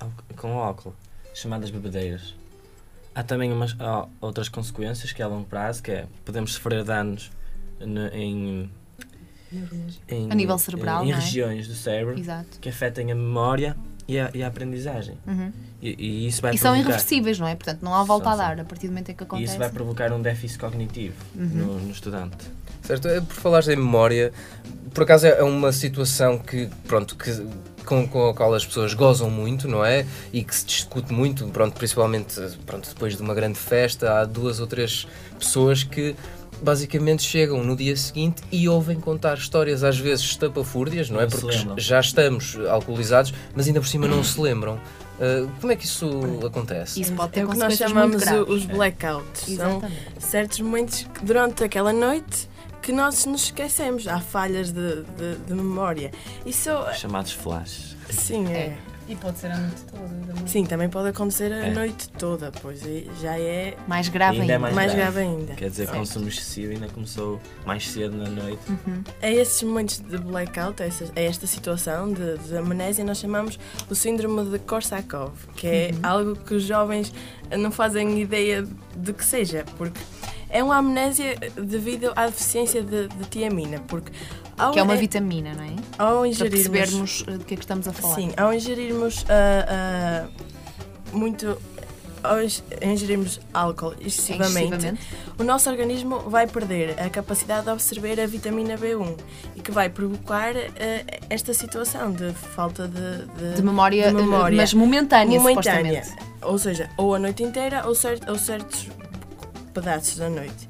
al- 0.00 0.10
com 0.36 0.58
álcool, 0.58 0.92
chamadas 1.32 1.70
bebedeiras. 1.70 2.34
Há 3.20 3.22
também 3.22 3.52
umas, 3.52 3.76
há 3.78 4.06
outras 4.18 4.48
consequências, 4.48 5.12
que 5.12 5.20
é 5.20 5.24
a 5.26 5.28
longo 5.28 5.44
prazo, 5.46 5.82
que 5.82 5.90
é 5.90 6.06
podemos 6.24 6.54
sofrer 6.54 6.82
danos 6.84 7.30
em, 7.78 8.70
em- 10.08 10.30
A 10.30 10.34
nível 10.34 10.56
cerebral, 10.58 11.04
em, 11.04 11.08
em 11.08 11.12
é? 11.12 11.16
regiões 11.16 11.68
do 11.68 11.74
cérebro 11.74 12.18
Exato. 12.18 12.58
que 12.58 12.70
afetem 12.70 13.12
a 13.12 13.14
memória 13.14 13.76
e 14.08 14.18
a, 14.18 14.30
e 14.32 14.42
a 14.42 14.46
aprendizagem. 14.46 15.18
Uhum. 15.26 15.52
E, 15.82 15.90
e 15.98 16.26
isso 16.28 16.40
vai 16.40 16.54
E 16.54 16.58
são 16.58 16.74
irreversíveis, 16.74 17.38
não 17.38 17.46
é? 17.46 17.54
Portanto, 17.54 17.82
não 17.82 17.94
há 17.94 18.02
volta 18.04 18.24
São, 18.24 18.32
a 18.32 18.36
dar 18.36 18.60
a 18.60 18.64
partir 18.64 18.86
do 18.86 18.92
momento 18.92 19.10
em 19.10 19.14
que 19.14 19.22
e 19.22 19.26
acontece. 19.26 19.50
isso 19.50 19.58
vai 19.58 19.68
provocar 19.68 20.10
um 20.14 20.22
déficit 20.22 20.58
cognitivo 20.58 21.14
Uhum. 21.34 21.44
no, 21.46 21.78
no 21.80 21.90
estudante. 21.90 22.38
Certo, 22.82 23.08
eh, 23.08 23.20
por 23.20 23.34
falares 23.34 23.68
em 23.68 23.76
memória, 23.76 24.32
por 24.92 25.04
acaso 25.04 25.26
é 25.26 25.42
uma 25.42 25.72
situação 25.72 26.38
que, 26.38 26.68
pronto, 26.86 27.16
que, 27.16 27.30
com, 27.84 28.06
com 28.06 28.28
a 28.28 28.34
qual 28.34 28.54
as 28.54 28.64
pessoas 28.64 28.94
gozam 28.94 29.30
muito, 29.30 29.68
não 29.68 29.84
é? 29.84 30.06
E 30.32 30.42
que 30.42 30.54
se 30.54 30.64
discute 30.64 31.12
muito, 31.12 31.46
pronto, 31.48 31.74
principalmente 31.74 32.40
pronto, 32.66 32.88
depois 32.88 33.16
de 33.16 33.22
uma 33.22 33.34
grande 33.34 33.58
festa, 33.58 34.20
há 34.20 34.24
duas 34.24 34.60
ou 34.60 34.66
três 34.66 35.06
pessoas 35.38 35.82
que 35.82 36.14
basicamente 36.62 37.22
chegam 37.22 37.64
no 37.64 37.74
dia 37.74 37.96
seguinte 37.96 38.42
e 38.52 38.68
ouvem 38.68 39.00
contar 39.00 39.38
histórias, 39.38 39.82
às 39.82 39.98
vezes 39.98 40.24
estapafúrdias, 40.24 41.08
não 41.08 41.20
é? 41.20 41.24
Não 41.24 41.30
se 41.30 41.40
Porque 41.40 41.80
já 41.80 42.00
estamos 42.00 42.58
alcoolizados, 42.68 43.32
mas 43.54 43.66
ainda 43.66 43.80
por 43.80 43.88
cima 43.88 44.06
não 44.06 44.22
se 44.22 44.40
lembram. 44.40 44.78
Eh, 45.20 45.46
como 45.60 45.72
é 45.72 45.76
que 45.76 45.84
isso 45.84 46.08
acontece? 46.44 47.00
Isso 47.00 47.12
pode 47.12 47.32
ter 47.32 47.40
é 47.40 47.44
o 47.44 47.48
que 47.50 47.56
nós 47.56 47.74
chamamos 47.74 48.22
os 48.48 48.64
blackouts. 48.64 49.42
São 49.42 49.78
Exatamente. 49.78 49.96
certos 50.18 50.60
momentos 50.60 51.06
que, 51.14 51.24
durante 51.24 51.64
aquela 51.64 51.92
noite 51.92 52.48
que 52.90 52.96
nós 52.96 53.24
nos 53.24 53.44
esquecemos. 53.44 54.08
Há 54.08 54.18
falhas 54.20 54.72
de, 54.72 55.02
de- 55.16 55.36
de 55.46 55.54
memória. 55.54 56.10
Isso, 56.44 56.70
Chamados 56.94 57.30
flashes. 57.30 57.96
sim, 58.10 58.48
é. 58.48 58.76
E 59.08 59.14
pode 59.16 59.38
ser 59.38 59.50
a 59.50 59.58
noite 59.58 59.82
toda. 59.90 60.08
também. 60.08 60.46
Sim, 60.46 60.64
também 60.66 60.88
pode 60.88 61.08
acontecer 61.08 61.52
a 61.52 61.66
É. 61.66 61.70
noite 61.72 62.08
toda, 62.10 62.52
pois 62.62 62.84
aí 62.84 63.08
já 63.20 63.36
é 63.38 63.76
Mais 63.88 64.08
grave 64.08 64.40
Ainda 64.40 64.52
é 64.52 64.56
ainda. 64.56 64.58
mais 64.62 64.74
mais 64.74 64.94
grave. 64.94 65.12
grave 65.20 65.28
ainda. 65.36 65.54
Quer 65.54 65.70
dizer, 65.70 65.86
Certo. 65.86 65.98
consumo 65.98 66.28
excessivo 66.28 66.72
ainda 66.72 66.88
começou 66.88 67.40
mais 67.66 67.88
cedo 67.88 68.16
na 68.16 68.28
noite. 68.28 68.60
A 69.22 69.28
esses 69.30 69.62
momentos 69.64 69.98
de 70.00 70.16
blackout, 70.18 70.80
a, 70.82 70.86
essas- 70.86 71.12
a 71.14 71.20
esta 71.20 71.46
situação 71.46 72.12
de, 72.12 72.38
de 72.38 72.56
amnésia, 72.56 73.04
nós 73.04 73.18
chamamos 73.18 73.58
o 73.88 73.94
síndrome 73.96 74.48
de 74.50 74.58
Korsakov, 74.60 75.32
que 75.56 75.66
é 75.66 75.90
algo 76.04 76.34
que 76.36 76.54
os 76.54 76.62
jovens 76.64 77.12
não 77.56 77.72
fazem 77.72 78.20
ideia 78.20 78.64
de 78.96 79.12
que 79.12 79.24
seja, 79.24 79.64
porque 79.76 79.98
é 80.50 80.62
uma 80.62 80.76
amnésia 80.78 81.36
devido 81.56 82.12
à 82.16 82.26
deficiência 82.26 82.82
de, 82.82 83.08
de 83.08 83.24
tiamina, 83.28 83.78
porque 83.88 84.12
ao, 84.58 84.72
Que 84.72 84.78
é 84.80 84.82
uma 84.82 84.96
vitamina, 84.96 85.54
não 85.54 85.64
é? 85.64 85.68
ao 85.98 86.18
Para 86.18 86.28
ingerirmos, 86.28 86.68
percebermos 86.70 87.24
eh, 87.26 87.30
do 87.38 87.44
que 87.44 87.54
é 87.54 87.56
que 87.56 87.62
estamos 87.62 87.88
a 87.88 87.92
falar. 87.92 88.14
sim, 88.16 88.32
ao 88.36 88.52
ingerirmos 88.52 89.24
ah, 89.28 90.26
ah, 90.26 90.28
muito, 91.12 91.56
ao 92.22 92.42
ing- 92.42 92.62
ingerirmos 92.82 93.40
álcool 93.54 93.94
excessivamente, 94.00 94.74
Excessivamente. 94.74 95.00
o 95.38 95.44
nosso 95.44 95.70
organismo 95.70 96.18
vai 96.28 96.46
perder 96.46 97.00
a 97.00 97.08
capacidade 97.08 97.64
de 97.64 97.70
absorver 97.70 98.20
a 98.20 98.26
vitamina 98.26 98.76
B1 98.76 99.16
e 99.56 99.60
que 99.60 99.70
vai 99.70 99.88
provocar 99.88 100.54
eh, 100.56 101.20
esta 101.30 101.54
situação 101.54 102.12
de 102.12 102.32
falta 102.32 102.86
de, 102.86 103.24
de- 103.38 103.54
De 103.56 103.62
memória, 103.62 104.08
de 104.08 104.14
memória. 104.14 104.56
mas 104.56 104.74
momentânea, 104.74 105.38
momentânea. 105.40 106.02
Ou 106.42 106.58
seja, 106.58 106.88
ou 106.96 107.14
a 107.14 107.18
noite 107.18 107.42
inteira 107.42 107.86
ou, 107.86 107.94
cer- 107.94 108.20
ou 108.28 108.38
certos 108.38 108.88
pedaços 109.70 110.16
da 110.16 110.28
noite. 110.28 110.68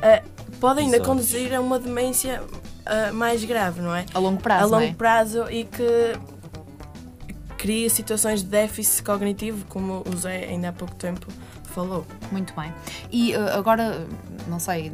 Eh, 0.00 0.22
pode 0.60 0.80
ainda 0.80 0.96
Exato. 0.96 1.10
conduzir 1.10 1.54
a 1.54 1.60
uma 1.60 1.78
demência 1.78 2.42
eh, 2.86 3.10
mais 3.12 3.44
grave, 3.44 3.80
não 3.80 3.94
é? 3.94 4.04
A 4.12 4.18
longo 4.18 4.40
prazo, 4.42 4.64
a 4.64 4.66
longo 4.66 4.86
não 4.86 4.92
é? 4.92 4.94
prazo 4.94 5.50
e 5.50 5.64
que 5.64 6.18
cria 7.56 7.88
situações 7.88 8.42
de 8.42 8.48
déficit 8.48 9.04
cognitivo, 9.04 9.64
como 9.68 10.02
o 10.12 10.16
Zé 10.16 10.46
ainda 10.48 10.70
há 10.70 10.72
pouco 10.72 10.94
tempo 10.96 11.26
falou. 11.64 12.04
Muito 12.30 12.52
bem. 12.54 12.72
E 13.10 13.32
eh, 13.32 13.52
agora, 13.52 14.06
não 14.48 14.58
sei, 14.58 14.92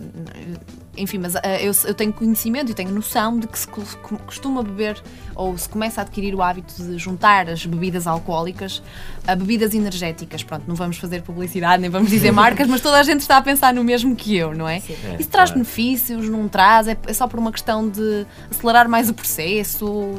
enfim, 1.02 1.18
mas 1.18 1.34
eh, 1.36 1.66
eu, 1.66 1.72
eu 1.84 1.94
tenho 1.94 2.12
conhecimento 2.12 2.70
e 2.70 2.74
tenho 2.74 2.90
noção 2.90 3.38
de 3.38 3.46
que 3.46 3.58
se 3.58 3.66
co- 3.68 3.82
costuma 4.26 4.62
beber 4.62 5.00
ou 5.34 5.56
se 5.56 5.68
começa 5.68 6.00
a 6.00 6.02
adquirir 6.02 6.34
o 6.34 6.42
hábito 6.42 6.74
de 6.82 6.98
juntar 6.98 7.48
as 7.48 7.64
bebidas 7.64 8.06
alcoólicas 8.06 8.82
a 9.26 9.34
bebidas 9.36 9.74
energéticas. 9.74 10.42
Pronto, 10.42 10.64
não 10.66 10.74
vamos 10.74 10.98
fazer 10.98 11.22
publicidade, 11.22 11.80
nem 11.80 11.90
vamos 11.90 12.10
dizer 12.10 12.30
marcas, 12.32 12.66
mas 12.68 12.80
toda 12.80 12.98
a 12.98 13.02
gente 13.02 13.20
está 13.20 13.36
a 13.36 13.42
pensar 13.42 13.72
no 13.72 13.84
mesmo 13.84 14.16
que 14.16 14.36
eu, 14.36 14.54
não 14.54 14.68
é? 14.68 14.76
É, 14.76 15.16
Isso 15.18 15.28
traz 15.30 15.50
claro. 15.50 15.52
benefícios, 15.54 16.28
não 16.28 16.48
traz? 16.48 16.88
É, 16.88 16.96
é 17.06 17.12
só 17.12 17.26
por 17.26 17.38
uma 17.38 17.52
questão 17.52 17.88
de 17.88 18.26
acelerar 18.50 18.88
mais 18.88 19.08
o 19.08 19.14
processo? 19.14 20.14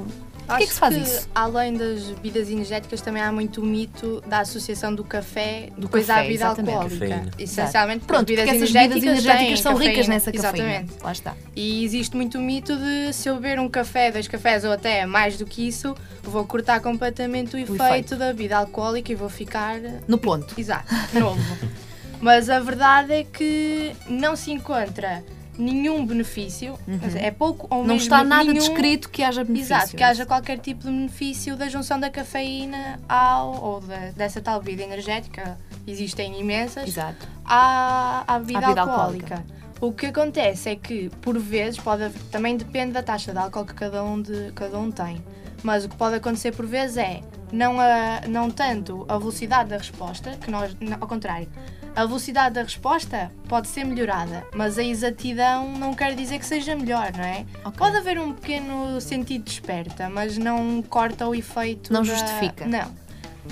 Porquê 0.50 0.68
que 0.68 0.74
se 0.74 0.80
faz 0.80 0.96
isso? 0.96 1.30
Além 1.34 1.74
das 1.74 2.04
bebidas 2.04 2.50
energéticas, 2.50 3.02
também 3.02 3.22
há 3.22 3.32
muito 3.32 3.62
o 3.62 3.66
mito 3.66 4.22
da 4.28 4.40
associação 4.40 4.94
do 4.94 5.04
café 5.04 5.70
Do 5.76 5.82
depois 5.82 6.08
café, 6.08 6.20
à 6.20 6.24
bebida 6.24 6.46
exatamente. 6.46 6.74
alcoólica. 6.76 7.08
Cafeína. 7.08 7.32
Essencialmente, 7.38 8.06
Pronto, 8.06 8.32
as 8.32 8.38
porque 8.40 8.56
essas 8.56 8.72
bebidas 8.72 9.04
energéticas 9.04 9.60
são 9.62 9.74
ricas 9.76 9.96
cafeína. 9.96 10.14
nessa 10.16 10.32
cafeína. 10.32 10.68
Exatamente. 10.70 11.04
Lá 11.04 11.12
está. 11.12 11.36
E 11.56 11.84
existe 11.86 12.16
muito 12.16 12.38
o 12.38 12.42
mito 12.42 12.76
de 12.76 13.14
se 13.14 13.30
eu 13.30 13.36
beber 13.36 13.60
um 13.60 13.70
café, 13.70 14.12
dois 14.12 14.28
cafés 14.28 14.64
ou 14.64 14.72
até 14.72 15.06
mais 15.06 15.38
do 15.38 15.46
que 15.46 15.68
isso, 15.68 15.96
vou 16.24 16.44
cortar 16.46 16.80
completamente 16.82 17.56
o 17.56 17.60
efeito, 17.60 17.84
efeito. 17.84 18.16
da 18.16 18.28
bebida 18.28 18.58
alcoólica 18.58 19.12
e 19.12 19.16
vou 19.16 19.30
ficar 19.30 19.80
No 20.08 20.18
ponto. 20.18 20.54
Exato, 20.60 20.94
novo. 21.14 21.40
Mas 22.22 22.50
a 22.50 22.60
verdade 22.60 23.14
é 23.14 23.24
que 23.24 23.94
não 24.08 24.36
se 24.36 24.52
encontra 24.52 25.24
nenhum 25.62 26.06
benefício, 26.06 26.78
é 27.16 27.30
pouco 27.32 27.68
ou 27.70 27.82
Uhum. 27.82 27.88
Não 27.88 27.96
está 27.96 28.24
nada 28.24 28.44
nenhum, 28.46 28.60
descrito 28.60 29.10
que 29.10 29.22
haja 29.24 29.44
benefício. 29.44 29.76
Exato, 29.76 29.96
que 29.96 30.04
haja 30.04 30.26
qualquer 30.26 30.58
tipo 30.60 30.82
de 30.86 30.92
benefício 30.92 31.56
da 31.56 31.68
junção 31.68 32.00
da 32.00 32.10
cafeína 32.10 33.00
ao, 33.08 33.62
ou 33.64 33.82
da- 33.82 34.12
dessa 34.16 34.40
tal 34.42 34.62
bebida 34.62 34.84
energética, 34.84 35.58
existem 35.86 36.40
imensas, 36.40 36.88
Exato. 36.88 37.28
à, 37.46 38.24
à 38.28 38.40
bebida, 38.40 38.60
À 38.60 38.62
bebida 38.62 38.82
alcoólica. 38.82 39.46
O 39.82 39.92
que 39.94 40.08
acontece 40.08 40.70
é 40.70 40.76
que, 40.76 41.10
por 41.22 41.38
vezes, 41.40 41.80
pode, 41.80 42.04
haver- 42.04 42.22
também 42.32 42.58
depende 42.58 42.92
da 42.92 43.02
taxa 43.04 43.32
de 43.32 43.38
álcool 43.38 43.66
que 43.66 43.74
cada 43.74 44.04
um, 44.04 44.22
de, 44.22 44.52
cada 44.54 44.78
um 44.78 44.92
tem. 44.92 45.24
Mas 45.64 45.86
o 45.86 45.90
que 45.90 45.96
pode 45.96 46.16
acontecer 46.16 46.54
por 46.54 46.66
vezes 46.66 46.98
é 46.98 47.22
não, 47.52 47.80
a, 47.80 48.22
não 48.28 48.50
tanto 48.52 49.06
a 49.10 49.18
velocidade 49.18 49.70
da 49.70 49.78
resposta, 49.78 50.32
que 50.32 50.50
nós, 50.52 50.76
ao 51.00 51.08
contrário, 51.08 51.48
a 52.00 52.06
velocidade 52.06 52.56
da 52.56 52.64
resposta 52.64 53.30
pode 53.50 53.68
ser 53.68 53.84
melhorada, 53.84 54.46
mas 54.56 54.78
a 54.78 54.84
exatidão 54.84 55.70
não 55.78 55.94
quer 55.94 56.16
dizer 56.16 56.40
que 56.40 56.46
seja 56.46 56.74
melhor, 56.76 57.12
não 57.12 57.24
é? 57.26 57.46
Ok. 57.66 57.74
Pode 57.78 57.98
haver 57.98 58.18
um 58.20 58.32
pequeno 58.34 59.02
sentido 59.02 59.44
de 59.44 59.50
desperta, 59.52 60.10
mas 60.10 60.38
não 60.38 60.82
corta 60.82 61.28
o 61.28 61.36
efeito. 61.36 61.92
Não 61.92 62.02
da- 62.02 62.08
justifica. 62.14 62.66
Não. 62.66 62.90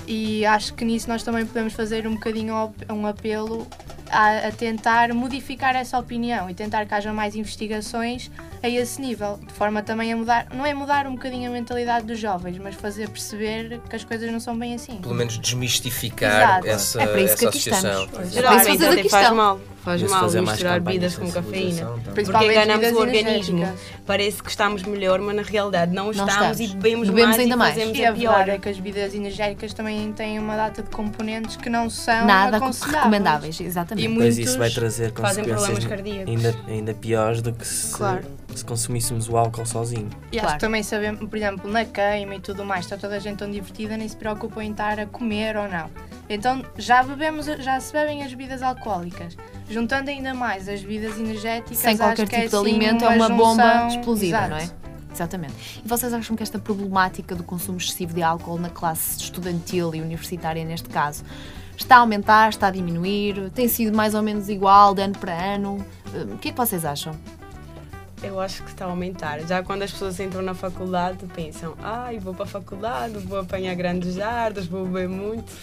E 0.08 0.46
acho 0.46 0.74
que 0.76 0.86
nisso 0.86 1.10
nós 1.10 1.24
também 1.24 1.46
podemos 1.46 1.74
fazer 1.74 2.08
um 2.08 2.14
bocadinho 2.14 2.74
um 2.90 3.06
apelo 3.06 3.68
a, 4.12 4.48
a 4.48 4.52
tentar 4.52 5.14
modificar 5.14 5.76
essa 5.76 5.98
opinião 6.00 6.50
e 6.50 6.54
tentar 6.54 6.86
que 6.86 6.94
haja 6.94 7.12
mais 7.14 7.36
investigações 7.36 8.30
a 8.64 8.68
esse 8.70 9.00
nível, 9.02 9.40
de 9.46 9.54
forma 9.54 9.84
também 9.84 10.12
a 10.14 10.18
mudar, 10.18 10.48
não 10.54 10.66
é 10.66 10.74
mudar 10.74 11.06
um 11.08 11.12
bocadinho 11.14 11.50
a 11.50 11.54
mentalidade 11.54 12.06
dos 12.06 12.20
jovens, 12.20 12.58
mas 12.58 12.76
fazer 12.76 13.10
perceber 13.10 13.80
que 13.90 13.96
as 13.96 14.04
coisas 14.04 14.32
não 14.32 14.40
são 14.40 14.58
bem 14.58 14.74
assim. 14.74 14.98
Pelo 14.98 15.14
menos 15.14 15.38
desmistificar 15.38 16.60
Exato. 16.66 16.68
essa, 16.68 17.02
É 17.02 17.08
para 17.08 17.22
isso 17.22 17.38
que 17.38 17.46
essa 17.46 17.50
aqui 17.50 17.70
associação. 17.70 18.10
Geralmente 18.32 18.84
até 18.86 19.00
aqui 19.00 19.10
faz 19.10 19.32
mal. 19.32 19.60
Faz 19.84 20.02
mal 20.04 20.20
fazer 20.20 20.42
mais 20.42 20.58
misturar 20.58 20.82
bebidas 20.82 21.16
com 21.16 21.32
cafeína. 21.32 21.86
também. 22.04 22.26
Porque 22.26 22.46
enganamos 22.46 22.92
o 22.92 23.00
organismo. 23.00 23.60
energéticas. 23.60 24.02
Parece 24.06 24.44
que 24.44 24.50
estamos 24.50 24.84
melhor, 24.84 25.22
mas 25.22 25.34
na 25.38 25.42
realidade 25.44 25.94
não 25.94 26.12
estamos, 26.12 26.34
estamos. 26.34 26.60
e 26.60 26.68
bebemos, 26.68 27.08
Bebemos 27.08 27.30
mais 27.30 27.40
ainda 27.40 27.56
e 27.56 27.58
mais. 27.58 27.74
fazemos 27.76 27.98
E 27.98 28.04
a 28.06 28.10
a 28.10 28.14
pior. 28.14 28.50
é 28.50 28.58
que 28.58 28.68
as 28.68 28.76
bebidas 28.76 29.14
energéticas 29.14 29.74
também 29.74 30.12
têm 30.12 30.40
uma 30.40 30.58
data 30.58 30.84
de 30.84 30.90
componentes 30.90 31.56
que 31.56 31.70
não 31.70 31.90
são 31.90 32.26
Nada 32.26 32.60
recomendáveis, 32.60 33.58
E 33.62 33.64
exatamente. 34.06 34.18
Pois 34.18 34.36
muitos 34.36 34.50
isso 34.52 34.58
vai 34.60 34.70
trazer 34.70 35.12
fazem 35.14 35.44
problemas 35.44 35.70
consequências 35.70 35.86
cardíacos. 35.90 36.28
ainda, 36.46 36.56
ainda 36.68 36.94
piores 36.94 37.42
do 37.42 37.54
que 37.54 37.66
se, 37.68 37.94
Claro. 37.96 38.24
se 38.56 38.64
consumíssemos 38.66 39.28
o 39.30 39.38
álcool 39.38 39.66
sozinho. 39.66 40.10
E 40.32 40.38
acho 40.38 40.42
Claro. 40.46 40.54
que 40.56 40.60
também 40.62 40.84
sabemos, 40.84 41.28
por 41.30 41.36
exemplo, 41.38 41.72
na 41.72 41.86
queima 41.86 42.36
e 42.36 42.40
tudo 42.40 42.64
mais, 42.66 42.86
está 42.86 42.98
toda 42.98 43.16
a 43.16 43.20
gente 43.20 43.38
tão 43.38 43.50
divertida, 43.50 43.96
nem 43.98 44.08
se 44.08 44.16
preocupa 44.16 44.64
em 44.64 44.72
estar 44.72 45.00
a 45.00 45.06
comer 45.06 45.56
ou 45.58 45.68
não. 45.68 45.90
Então 46.30 46.64
já 46.78 47.02
bebemos, 47.04 47.46
já 47.46 47.80
se 47.80 47.94
bebem 47.94 48.24
as 48.24 48.30
bebidas 48.32 48.62
alcoólicas. 48.62 49.38
Juntando 49.70 50.10
ainda 50.10 50.34
mais 50.34 50.68
as 50.70 50.82
bebidas 50.82 51.18
energéticas, 51.18 51.78
Sem 51.78 51.90
acho 51.92 51.98
qualquer 52.00 52.28
que 52.28 52.36
é, 52.36 52.40
tipo 52.44 52.50
de 52.52 52.56
assim, 52.58 52.70
alimento, 52.70 53.06
é 53.06 53.10
uma 53.10 53.30
bomba 53.30 53.64
junção- 53.64 53.88
explosiva, 53.88 54.38
Exato. 54.38 54.50
não 54.50 54.58
é? 54.58 54.70
Exatamente. 55.14 55.54
E 55.84 55.88
vocês 55.88 56.14
acham 56.14 56.36
que 56.36 56.44
esta 56.44 56.60
problemática 56.60 57.34
do 57.34 57.44
consumo 57.44 57.78
excessivo 57.80 58.14
de 58.14 58.22
álcool 58.22 58.60
na 58.60 58.70
classe 58.70 59.20
estudantil 59.20 59.96
e 59.96 60.02
universitária, 60.02 60.64
neste 60.64 60.90
caso, 60.90 61.24
está 61.78 61.98
a 61.98 62.00
aumentar, 62.00 62.50
está 62.50 62.68
a 62.68 62.72
diminuir? 62.72 63.50
Tem 63.52 63.68
sido 63.68 63.96
mais 63.96 64.14
ou 64.14 64.22
menos 64.22 64.50
igual 64.50 64.94
de 64.94 65.02
ano 65.02 65.18
para 65.18 65.34
ano? 65.34 65.86
Hum, 66.14 66.34
O 66.34 66.38
que 66.38 66.50
é 66.50 66.52
que 66.52 66.58
vocês 66.58 66.84
acham? 66.84 67.14
Eu 68.24 68.40
acho 68.42 68.64
que 68.64 68.72
está 68.72 68.86
a 68.86 68.90
aumentar. 68.90 69.40
Já 69.42 69.62
quando 69.62 69.84
as 69.84 69.92
pessoas 69.92 70.20
entram 70.20 70.42
na 70.42 70.56
faculdade, 70.56 71.20
pensam: 71.36 71.76
ai, 71.80 72.18
vou 72.18 72.34
para 72.34 72.46
a 72.46 72.48
faculdade, 72.48 73.14
vou 73.20 73.40
apanhar 73.40 73.76
grandes 73.76 74.16
jardas, 74.16 74.66
vou 74.66 74.86
beber 74.88 75.08
muito. 75.08 75.54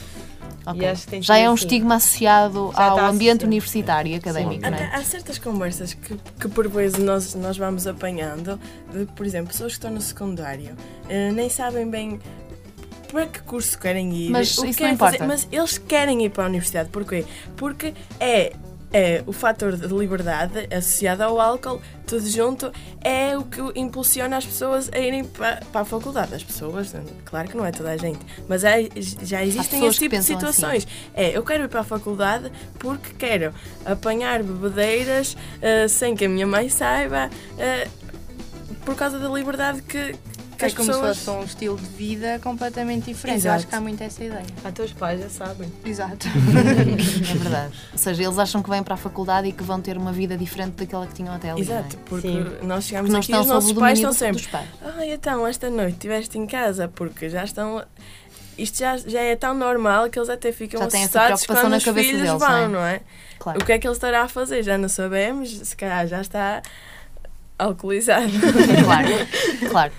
Ok. 0.64 0.80
E 0.80 0.86
acho 0.86 1.02
que 1.02 1.08
tem 1.10 1.20
Já 1.22 1.36
é 1.36 1.50
um 1.50 1.54
assim. 1.54 1.64
estigma 1.64 1.96
associado 1.96 2.70
Já 2.74 2.84
ao 2.84 2.98
ambiente 3.00 3.18
associado. 3.30 3.46
universitário 3.46 4.12
e 4.12 4.14
académico, 4.14 4.62
não 4.70 4.78
é? 4.78 4.94
há 4.94 5.02
certas 5.02 5.36
conversas 5.36 5.94
que, 5.94 6.16
que 6.38 6.48
por 6.48 6.68
vezes 6.68 6.98
nós, 6.98 7.34
nós 7.34 7.58
vamos 7.58 7.86
apanhando, 7.88 8.58
de, 8.92 9.04
por 9.06 9.26
exemplo, 9.26 9.48
pessoas 9.48 9.72
que 9.72 9.78
estão 9.78 9.90
no 9.90 10.00
secundário 10.00 10.76
eh, 11.08 11.32
nem 11.32 11.48
sabem 11.50 11.90
bem 11.90 12.20
para 13.14 13.26
que 13.26 13.40
curso 13.42 13.78
querem 13.78 14.12
ir, 14.12 14.30
Mas 14.30 14.58
o 14.58 14.62
que 14.64 14.74
querem 14.74 14.94
importa. 14.94 15.18
fazer, 15.18 15.26
mas 15.28 15.48
eles 15.52 15.78
querem 15.78 16.24
ir 16.24 16.30
para 16.30 16.44
a 16.44 16.48
universidade. 16.48 16.88
Porquê? 16.90 17.24
Porque 17.56 17.94
é, 18.18 18.52
é 18.92 19.22
o 19.26 19.32
fator 19.32 19.76
de 19.76 19.86
liberdade 19.86 20.66
associado 20.74 21.22
ao 21.22 21.40
álcool, 21.40 21.80
tudo 22.06 22.28
junto, 22.28 22.72
é 23.02 23.36
o 23.38 23.42
que 23.44 23.60
impulsiona 23.78 24.36
as 24.36 24.44
pessoas 24.44 24.90
a 24.92 24.98
irem 24.98 25.24
para, 25.24 25.56
para 25.72 25.80
a 25.82 25.84
faculdade. 25.84 26.34
As 26.34 26.42
pessoas, 26.44 26.92
claro 27.24 27.48
que 27.48 27.56
não 27.56 27.64
é 27.64 27.70
toda 27.72 27.90
a 27.90 27.96
gente, 27.96 28.18
mas 28.48 28.64
há- 28.64 28.72
já 29.22 29.42
existem 29.44 29.80
pessoas 29.80 29.90
esse 29.94 29.98
tipo 30.00 30.10
de 30.10 30.16
assim. 30.18 30.34
situações. 30.34 30.86
É, 31.14 31.36
eu 31.36 31.42
quero 31.44 31.64
ir 31.64 31.68
para 31.68 31.80
a 31.80 31.84
faculdade 31.84 32.50
porque 32.78 33.10
quero 33.18 33.54
apanhar 33.84 34.42
bebedeiras 34.42 35.36
eh, 35.62 35.86
sem 35.88 36.14
que 36.16 36.24
a 36.24 36.28
minha 36.28 36.46
mãe 36.46 36.68
saiba, 36.68 37.30
eh, 37.58 37.88
por 38.84 38.94
causa 38.96 39.18
da 39.18 39.28
liberdade 39.28 39.80
que, 39.82 40.14
que 40.56 40.64
É 40.64 40.68
as 40.68 40.74
como 40.74 40.88
pessoas. 40.88 41.18
se 41.18 41.24
fosse 41.24 41.38
um 41.38 41.44
estilo 41.44 41.76
de 41.76 41.86
vida 41.86 42.38
completamente 42.42 43.06
diferente. 43.06 43.36
Eu 43.36 43.40
Exato. 43.40 43.56
acho 43.56 43.66
que 43.66 43.74
há 43.74 43.80
muito 43.80 44.02
essa 44.02 44.24
ideia. 44.24 44.44
Ah, 44.64 44.72
teus 44.72 44.92
pais 44.92 45.20
já 45.20 45.28
sabem. 45.28 45.72
Exato. 45.84 46.26
É 47.30 47.34
verdade. 47.36 47.72
Ou 47.92 47.98
seja, 47.98 48.22
eles 48.22 48.38
acham 48.38 48.62
que 48.62 48.70
vêm 48.70 48.82
para 48.82 48.94
a 48.94 48.96
faculdade 48.96 49.48
e 49.48 49.52
que 49.52 49.62
vão 49.62 49.80
ter 49.80 49.96
uma 49.96 50.12
vida 50.12 50.36
diferente 50.36 50.72
daquela 50.74 51.06
que 51.06 51.14
tinham 51.14 51.34
até 51.34 51.50
ali. 51.50 51.60
Exato, 51.62 51.96
é? 51.96 51.98
porque 52.06 52.28
Sim. 52.28 52.44
nós 52.62 52.84
chegamos 52.84 53.10
Porque 53.10 53.32
aqui 53.32 53.32
e 53.32 53.40
os 53.40 53.46
sob 53.46 53.54
nossos 53.54 53.70
o 53.70 53.74
pais 53.74 53.98
domínio 54.00 54.10
estão 54.10 54.12
sempre. 54.12 54.42
dos 54.42 54.46
pais. 54.50 54.68
Ai, 54.96 55.12
então, 55.12 55.46
esta 55.46 55.70
noite 55.70 55.92
estiveste 55.94 56.38
em 56.38 56.46
casa, 56.46 56.88
porque 56.88 57.28
já 57.28 57.44
estão. 57.44 57.84
Isto 58.56 58.78
já, 58.78 58.96
já 58.96 59.20
é 59.20 59.34
tão 59.34 59.52
normal 59.54 60.08
que 60.08 60.18
eles 60.18 60.28
até 60.28 60.52
ficam 60.52 60.80
Já 60.80 60.86
assustados 60.86 61.44
quando 61.44 61.68
na 61.70 61.76
os 61.78 61.82
filhos 61.82 62.22
deles, 62.22 62.28
vão, 62.28 62.48
não 62.48 62.56
é? 62.56 62.68
não 62.68 62.80
é? 62.84 63.00
Claro. 63.38 63.60
O 63.60 63.64
que 63.64 63.72
é 63.72 63.78
que 63.78 63.86
ele 63.86 63.94
estará 63.94 64.22
a 64.22 64.28
fazer? 64.28 64.62
Já 64.62 64.78
não 64.78 64.88
sabemos, 64.88 65.50
se 65.50 65.76
calhar 65.76 66.06
já 66.06 66.20
está 66.20 66.62
alcoolizado. 67.58 68.32
claro, 68.84 69.08
claro. 69.70 69.92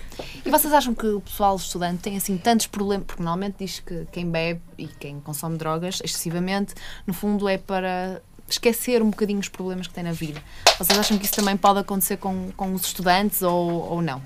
E 0.44 0.50
vocês 0.50 0.72
acham 0.72 0.94
que 0.94 1.06
o 1.06 1.20
pessoal 1.20 1.56
estudante 1.56 2.02
tem 2.02 2.16
assim 2.16 2.36
tantos 2.36 2.66
problemas? 2.66 3.06
Porque 3.06 3.22
normalmente 3.22 3.56
diz 3.58 3.80
que 3.80 4.06
quem 4.12 4.30
bebe 4.30 4.60
e 4.78 4.86
quem 4.86 5.20
consome 5.20 5.58
drogas 5.58 6.00
excessivamente, 6.04 6.74
no 7.06 7.12
fundo 7.12 7.48
é 7.48 7.58
para 7.58 8.22
esquecer 8.48 9.02
um 9.02 9.10
bocadinho 9.10 9.40
os 9.40 9.48
problemas 9.48 9.88
que 9.88 9.94
tem 9.94 10.04
na 10.04 10.12
vida. 10.12 10.40
Vocês 10.78 10.96
acham 10.98 11.18
que 11.18 11.24
isso 11.24 11.34
também 11.34 11.56
pode 11.56 11.80
acontecer 11.80 12.16
com, 12.16 12.50
com 12.56 12.72
os 12.72 12.86
estudantes 12.86 13.42
ou, 13.42 13.90
ou 13.90 14.02
não? 14.02 14.22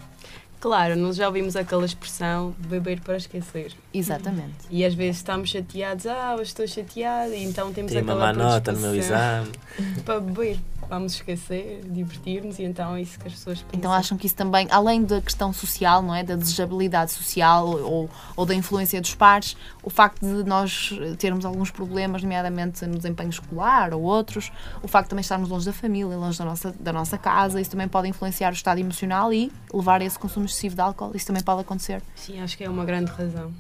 Claro, 0.61 0.95
nós 0.95 1.17
já 1.17 1.27
ouvimos 1.27 1.57
aquela 1.57 1.87
expressão 1.87 2.55
beber 2.59 3.01
para 3.01 3.17
esquecer. 3.17 3.73
Exatamente. 3.95 4.67
E 4.71 4.85
às 4.85 4.93
vezes 4.93 5.17
estamos 5.17 5.49
chateados, 5.49 6.07
ah, 6.07 6.35
hoje 6.35 6.45
estou 6.45 6.69
chateada, 6.69 7.35
e 7.35 7.45
então 7.45 7.73
temos 7.73 7.91
uma 7.93 8.01
aquela 8.03 8.21
má 8.27 8.33
nota 8.35 8.73
no 8.73 8.81
meu 8.81 8.95
exame. 8.95 9.51
para 10.05 10.21
beber. 10.21 10.59
Vamos 10.91 11.15
esquecer, 11.15 11.83
divertir-nos, 11.85 12.59
e 12.59 12.65
então 12.65 12.97
é 12.97 13.03
isso 13.03 13.17
que 13.17 13.29
as 13.29 13.35
pessoas 13.35 13.59
pensam. 13.59 13.79
Então 13.79 13.93
acham 13.93 14.19
que 14.19 14.27
isso 14.27 14.35
também, 14.35 14.67
além 14.73 15.05
da 15.05 15.21
questão 15.21 15.53
social, 15.53 16.03
não 16.03 16.13
é? 16.13 16.25
Da 16.25 16.35
desejabilidade 16.35 17.13
social 17.13 17.69
ou, 17.69 18.11
ou 18.35 18.45
da 18.45 18.57
influência 18.57 19.01
dos 19.01 19.15
pares, 19.15 19.57
o 19.85 19.89
facto 19.89 20.21
de 20.27 20.43
nós 20.43 20.93
termos 21.17 21.45
alguns 21.45 21.71
problemas, 21.71 22.25
nomeadamente 22.25 22.85
no 22.87 22.97
desempenho 22.97 23.31
escolar 23.31 23.95
ou 23.95 24.03
outros, 24.03 24.51
o 24.83 24.89
facto 24.89 25.07
de 25.07 25.11
também 25.11 25.21
estarmos 25.21 25.49
longe 25.49 25.65
da 25.65 25.73
família, 25.73 26.17
longe 26.17 26.37
da 26.37 26.45
nossa, 26.45 26.75
da 26.81 26.93
nossa 26.93 27.17
casa, 27.17 27.61
isso 27.61 27.71
também 27.71 27.87
pode 27.87 28.09
influenciar 28.09 28.51
o 28.51 28.55
estado 28.55 28.81
emocional 28.81 29.33
e 29.33 29.53
levar 29.73 30.01
a 30.01 30.05
esse 30.05 30.19
consumo 30.19 30.49
excessivo 30.51 30.75
de 30.75 30.81
álcool. 30.81 31.13
Isso 31.15 31.27
também 31.27 31.43
pode 31.43 31.61
acontecer. 31.63 32.03
Sim, 32.17 32.41
acho 32.41 32.57
que 32.57 32.65
é 32.65 32.69
uma 32.71 32.85
grande 32.85 33.11
razão. 33.11 33.53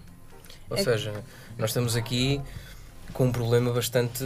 Ou 0.69 0.77
É- 0.77 0.83
seja, 0.83 1.13
nós 1.59 1.71
estamos 1.71 1.97
aqui 1.97 2.41
com 3.13 3.25
um 3.27 3.33
problema 3.33 3.73
bastante 3.73 4.25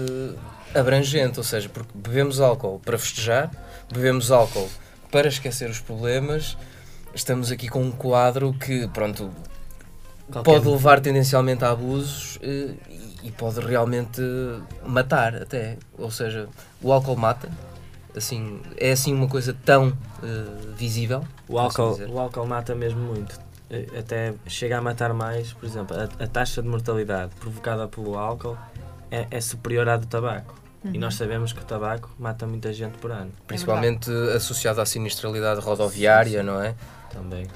abrangente, 0.74 1.38
ou 1.38 1.44
seja, 1.44 1.68
porque 1.68 1.90
bebemos 1.94 2.40
álcool 2.40 2.81
para 2.85 2.98
festejar, 2.98 3.50
bebemos 3.92 4.31
álcool 4.31 4.68
para 5.11 5.29
esquecer 5.29 5.70
os 5.70 5.81
problemas, 5.81 6.57
estamos 7.14 7.50
aqui 7.50 7.68
com 7.68 7.83
um 7.83 7.90
quadro 7.92 8.53
que, 8.53 8.87
pronto, 8.88 9.31
Qualquer- 10.31 10.42
pode 10.55 10.68
levar 10.68 11.00
tendencialmente 11.00 11.64
a 11.64 11.70
abusos 11.70 12.38
eh, 12.42 12.74
e- 12.90 13.29
e 13.29 13.31
pode 13.31 13.61
realmente 13.61 14.20
matar 14.87 15.35
até. 15.37 15.79
Ou 15.96 16.11
seja, 16.11 16.48
o 16.83 16.92
álcool 16.92 17.16
mata. 17.16 17.48
Assim, 18.16 18.61
é 18.77 18.92
assim 18.92 19.12
uma 19.12 19.29
coisa 19.29 19.57
tão 19.64 19.92
eh, 20.22 20.74
visível. 20.77 21.24
O 21.48 21.59
álcool, 21.59 21.98
o 22.09 22.18
álcool 22.18 22.46
mata 22.46 22.74
mesmo 22.74 23.00
muito. 23.00 23.38
Eh, 23.70 23.87
Até 23.98 24.35
chega 24.46 24.79
a 24.79 24.81
matar 24.81 25.12
mais, 25.12 25.53
por 25.53 25.66
exemplo, 25.66 25.96
a, 25.96 26.24
a 26.24 26.27
taxa 26.29 26.62
de 26.62 26.68
mortalidade 26.68 27.33
provocada 27.40 27.88
pelo 27.88 28.16
álcool 28.16 28.57
é, 29.11 29.27
é 29.31 29.40
superior 29.40 29.88
à 29.88 29.96
do 29.96 30.07
tabaco. 30.07 30.55
E 30.92 30.98
nós 30.98 31.14
sabemos 31.14 31.50
que 31.50 31.61
o 31.61 31.64
tabaco 31.64 32.11
mata 32.18 32.46
muita 32.46 32.70
gente 32.70 32.98
por 32.98 33.11
ano 33.11 33.33
Principalmente 33.46 34.11
associado 34.37 34.83
à 34.83 34.85
sinistralidade 34.85 35.59
rodoviária, 35.61 36.42
não 36.42 36.61
é? 36.61 36.74
também. 37.11 37.46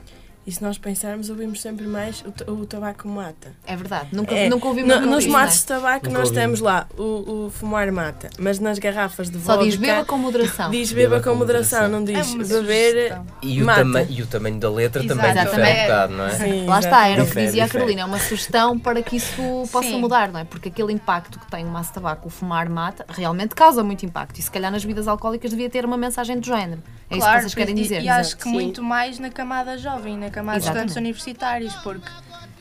E 0.49 0.51
se 0.53 0.63
nós 0.63 0.79
pensarmos, 0.79 1.29
ouvimos 1.29 1.61
sempre 1.61 1.87
mais 1.87 2.25
o, 2.47 2.53
o 2.53 2.65
tabaco 2.65 3.07
mata. 3.07 3.53
É 3.67 3.77
verdade. 3.77 4.09
Nunca, 4.13 4.35
É, 4.35 4.49
nunca 4.49 4.67
ouvimos 4.67 4.95
no- 4.99 5.07
nos 5.07 5.27
maços 5.27 5.57
não 5.69 5.77
de 5.77 5.83
tabaco 5.83 6.07
Nunca 6.07 6.19
nós 6.21 6.29
ouvimos. 6.31 6.43
temos 6.43 6.61
lá 6.61 6.87
o, 6.97 7.03
o 7.47 7.51
fumar 7.51 7.93
mata, 7.93 8.31
mas 8.39 8.59
nas 8.59 8.79
garrafas 8.79 9.29
de 9.29 9.37
é? 9.37 9.41
Só 9.41 9.57
vodka 9.57 9.65
diz 9.67 9.77
beba 9.77 10.05
com 10.07 10.17
moderação. 10.17 10.71
diz 10.73 10.91
beba 10.91 11.11
Beba 11.17 11.23
com 11.23 11.31
com 11.33 11.37
moderação, 11.37 11.83
moderação. 11.83 12.01
não 12.07 12.15
É 12.15 12.23
diz 12.23 12.33
uma 12.35 12.45
beber. 12.63 12.93
sugestão. 12.95 13.27
E 13.43 13.63
o, 13.63 13.67
Mata. 13.67 13.81
tama 13.81 14.03
e 14.05 14.23
o 14.23 14.27
tamanho 14.27 14.59
da 14.59 14.71
letra 14.71 15.07
também 15.07 15.31
Exato. 15.31 15.47
difere 15.51 15.63
um 15.63 15.67
é. 15.67 15.83
bocado, 15.83 16.13
não 16.15 16.25
é? 16.25 16.31
Sim, 16.31 16.65
Lá 16.67 16.79
está, 16.79 17.09
era 17.09 17.23
o 17.23 17.27
que 17.27 17.35
dizia 17.35 17.65
a. 17.65 17.69
Carolina, 17.69 18.01
é 18.01 18.05
uma 18.07 18.19
sugestão 18.19 18.79
para 18.79 19.03
que 19.03 19.17
isso 19.17 19.43
possa 19.71 19.89
Sim. 19.89 20.01
mudar, 20.01 20.33
não 20.33 20.41
é? 20.41 20.45
Porque 20.45 20.71
aquele 20.71 20.95
impacto 20.95 21.39
que 21.39 21.51
tem 21.51 21.67
o 21.67 21.69
maço 21.69 21.91
de 21.91 21.95
tabaco, 21.97 22.27
o 22.27 22.31
fumar 22.31 22.71
mata, 22.71 23.05
realmente 23.11 23.55
causa 23.55 23.85
muito 23.85 24.07
impacto. 24.07 24.39
E 24.39 24.43
se 24.43 24.51
calhar 24.51 24.73
nas 24.73 24.83
bebidas 24.83 25.07
alcoólicas 25.09 25.51
devia 25.51 25.69
ter 25.69 25.85
uma 25.85 25.99
mensagem 25.99 26.39
do 26.41 26.47
género. 26.47 26.83
É 27.11 27.17
isso 27.17 27.27
que 27.27 27.41
vocês 27.41 27.55
querem 27.55 27.75
e- 27.77 27.83
dizer. 27.83 28.03
E, 28.03 28.09
acho 28.09 28.21
exato. 28.31 28.37
que 28.39 28.43
Sim. 28.45 28.53
muito 28.53 28.83
mais 28.83 29.19
na 29.19 29.31
camada 29.31 29.77
jovem, 29.79 30.17
na 30.19 30.31
camada 30.31 30.59
de 30.59 30.65
Exatamente. 30.65 30.89
estudantes 30.91 30.97
universitários, 30.97 31.75
porque 31.77 32.09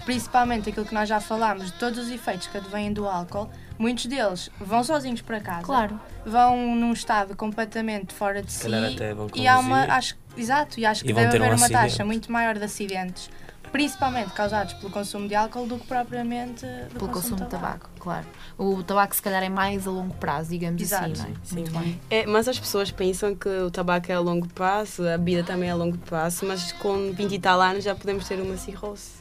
principalmente 0.06 0.70
aquilo 0.70 0.86
que 0.86 0.94
nós 0.94 1.08
já 1.10 1.20
falámos, 1.20 1.66
de 1.66 1.74
todos 1.74 2.00
os 2.00 2.10
efeitos 2.10 2.48
que 2.48 2.58
advêm 2.58 2.94
do 2.94 3.08
álcool, 3.08 3.50
muitos 3.78 4.06
deles 4.06 4.50
vão 4.60 4.84
sozinhos 4.84 5.22
para 5.22 5.40
casa. 5.42 5.64
Claro. 5.64 6.00
Vão 6.26 6.76
num 6.76 6.94
estado 6.94 7.36
completamente 7.36 8.14
fora 8.14 8.42
de 8.42 8.52
si. 8.52 8.64
calhar 8.64 8.92
até 8.94 9.14
vão 9.14 9.28
e 9.36 9.48
há 9.48 9.60
uma, 9.60 9.84
acho, 9.84 10.16
exato, 10.38 10.80
e 10.80 10.86
acho 10.86 11.04
que 11.04 11.10
E 11.10 11.14
deve 11.14 11.30
ter 11.32 11.42
um 11.42 11.46
haver 11.46 11.58
uma 11.58 11.68
taxa 11.70 11.86
acidente. 11.88 12.04
muito 12.06 12.32
maior 12.32 12.58
de 12.58 12.64
acidentes, 12.64 13.30
principalmente 13.72 14.32
causados 14.34 14.74
pelo 14.74 14.92
consumo 14.92 15.28
de 15.28 15.36
álcool, 15.36 15.66
do 15.68 15.78
que 15.78 15.88
propriamente 15.88 16.66
do 16.94 17.00
Pelo 17.00 17.12
consumo 17.12 17.38
de 17.38 17.46
tabaco, 17.48 17.90
claro. 18.00 18.26
O 18.58 18.82
tabaco 18.84 19.16
se 19.16 19.22
calhar 19.22 19.44
é 19.44 19.50
mais 19.50 19.88
a 19.88 19.92
longo 19.92 20.14
prazo, 20.16 20.50
digamos 20.50 20.82
Exato. 20.82 21.12
assim, 21.12 21.22
não 21.22 21.26
é? 21.30 21.34
Sim. 21.44 21.56
Muito 21.56 21.72
bem. 21.72 22.02
É, 22.10 22.26
mas 22.26 22.48
as 22.48 22.60
pessoas 22.60 22.92
pensam 22.92 23.36
que 23.36 23.50
o 23.50 23.70
tabaco 23.70 24.12
é 24.12 24.16
a 24.16 24.20
longo 24.20 24.48
prazo, 24.50 25.08
a 25.08 25.18
bebida 25.18 25.44
também 25.44 25.70
é 25.70 25.72
a 25.72 25.76
longo 25.76 25.98
prazo, 26.00 26.46
mas 26.46 26.72
com 26.74 27.12
20 27.12 27.34
e 27.34 27.40
tal 27.40 27.62
anos 27.62 27.84
já 27.84 27.94
podemos 27.94 28.28
ter 28.28 28.40
uma 28.40 28.58
cirrose. 28.58 29.18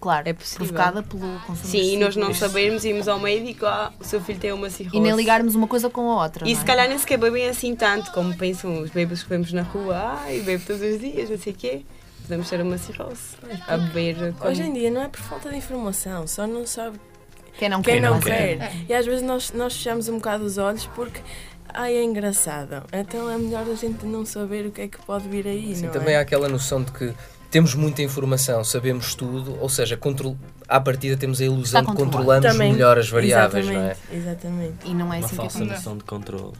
Claro, 0.00 0.28
É 0.28 0.32
possível. 0.32 0.66
provocada 0.68 1.02
pelo 1.02 1.40
consumo 1.40 1.56
Sim, 1.56 1.94
e 1.94 1.96
nós 1.96 2.14
não 2.14 2.32
sabermos, 2.32 2.84
irmos 2.84 3.08
ao 3.08 3.18
médico, 3.18 3.66
ah, 3.66 3.92
o 3.98 4.04
seu 4.04 4.20
filho 4.20 4.38
tem 4.38 4.52
uma 4.52 4.70
cirrose. 4.70 4.96
E 4.96 5.00
nem 5.00 5.12
ligarmos 5.12 5.56
uma 5.56 5.66
coisa 5.66 5.90
com 5.90 6.08
a 6.12 6.22
outra. 6.22 6.46
E 6.46 6.50
não 6.52 6.56
se 6.56 6.62
é? 6.62 6.66
calhar 6.66 6.88
nem 6.88 6.96
sequer 6.96 7.18
bebem 7.18 7.48
assim 7.48 7.74
tanto, 7.74 8.12
como 8.12 8.32
pensam 8.36 8.80
os 8.80 8.90
bebês 8.90 9.24
que 9.24 9.28
vemos 9.28 9.52
na 9.52 9.62
rua, 9.62 10.20
ai, 10.20 10.38
bebo 10.40 10.64
todos 10.64 10.82
os 10.82 11.00
dias, 11.00 11.28
não 11.28 11.36
sei 11.38 11.52
o 11.52 11.56
quê. 11.56 11.82
Podemos 12.28 12.50
ter 12.50 12.60
uma 12.60 12.76
cirrose. 12.76 13.36
A 13.66 13.78
beber 13.78 14.34
com... 14.34 14.48
Hoje 14.48 14.62
em 14.62 14.74
dia 14.74 14.90
não 14.90 15.00
é 15.00 15.08
por 15.08 15.18
falta 15.18 15.48
de 15.48 15.56
informação, 15.56 16.26
só 16.26 16.46
não 16.46 16.66
sabe 16.66 17.00
Quem 17.58 17.70
não 17.70 17.80
quem 17.80 17.94
quer, 17.94 18.00
não 18.02 18.14
não 18.16 18.20
quer. 18.20 18.60
É. 18.60 18.72
E 18.86 18.92
às 18.92 19.06
vezes 19.06 19.22
nós, 19.22 19.50
nós 19.52 19.74
fechamos 19.74 20.10
um 20.10 20.16
bocado 20.16 20.44
os 20.44 20.58
olhos 20.58 20.84
porque 20.94 21.22
ai 21.72 21.96
é 21.96 22.04
engraçado. 22.04 22.84
Então 22.92 23.30
é 23.30 23.38
melhor 23.38 23.64
a 23.66 23.74
gente 23.74 24.04
não 24.04 24.26
saber 24.26 24.66
o 24.66 24.70
que 24.70 24.82
é 24.82 24.88
que 24.88 24.98
pode 25.06 25.26
vir 25.26 25.46
aí, 25.46 25.74
Sim, 25.74 25.86
não 25.86 25.92
também 25.92 26.16
é? 26.16 26.18
há 26.18 26.20
aquela 26.20 26.50
noção 26.50 26.82
de 26.82 26.92
que 26.92 27.14
temos 27.50 27.74
muita 27.74 28.02
informação, 28.02 28.62
sabemos 28.62 29.14
tudo, 29.14 29.58
ou 29.58 29.70
seja, 29.70 29.96
control... 29.96 30.36
à 30.68 30.78
partida 30.78 31.16
temos 31.16 31.40
a 31.40 31.46
ilusão 31.46 31.82
de 31.82 31.94
controlamos 31.94 32.44
Também. 32.44 32.72
melhor 32.72 32.98
as 32.98 33.08
variáveis, 33.08 33.64
não 33.64 33.72
é? 33.72 33.96
Exatamente, 34.12 34.12
Exatamente. 34.12 34.76
E 34.84 34.94
não 34.94 35.14
é 35.14 35.16
Uma 35.16 35.26
assim 35.26 35.36
falsa 35.36 35.58
que 35.60 35.64
noção 35.64 35.96
de 35.96 36.04
controle. 36.04 36.52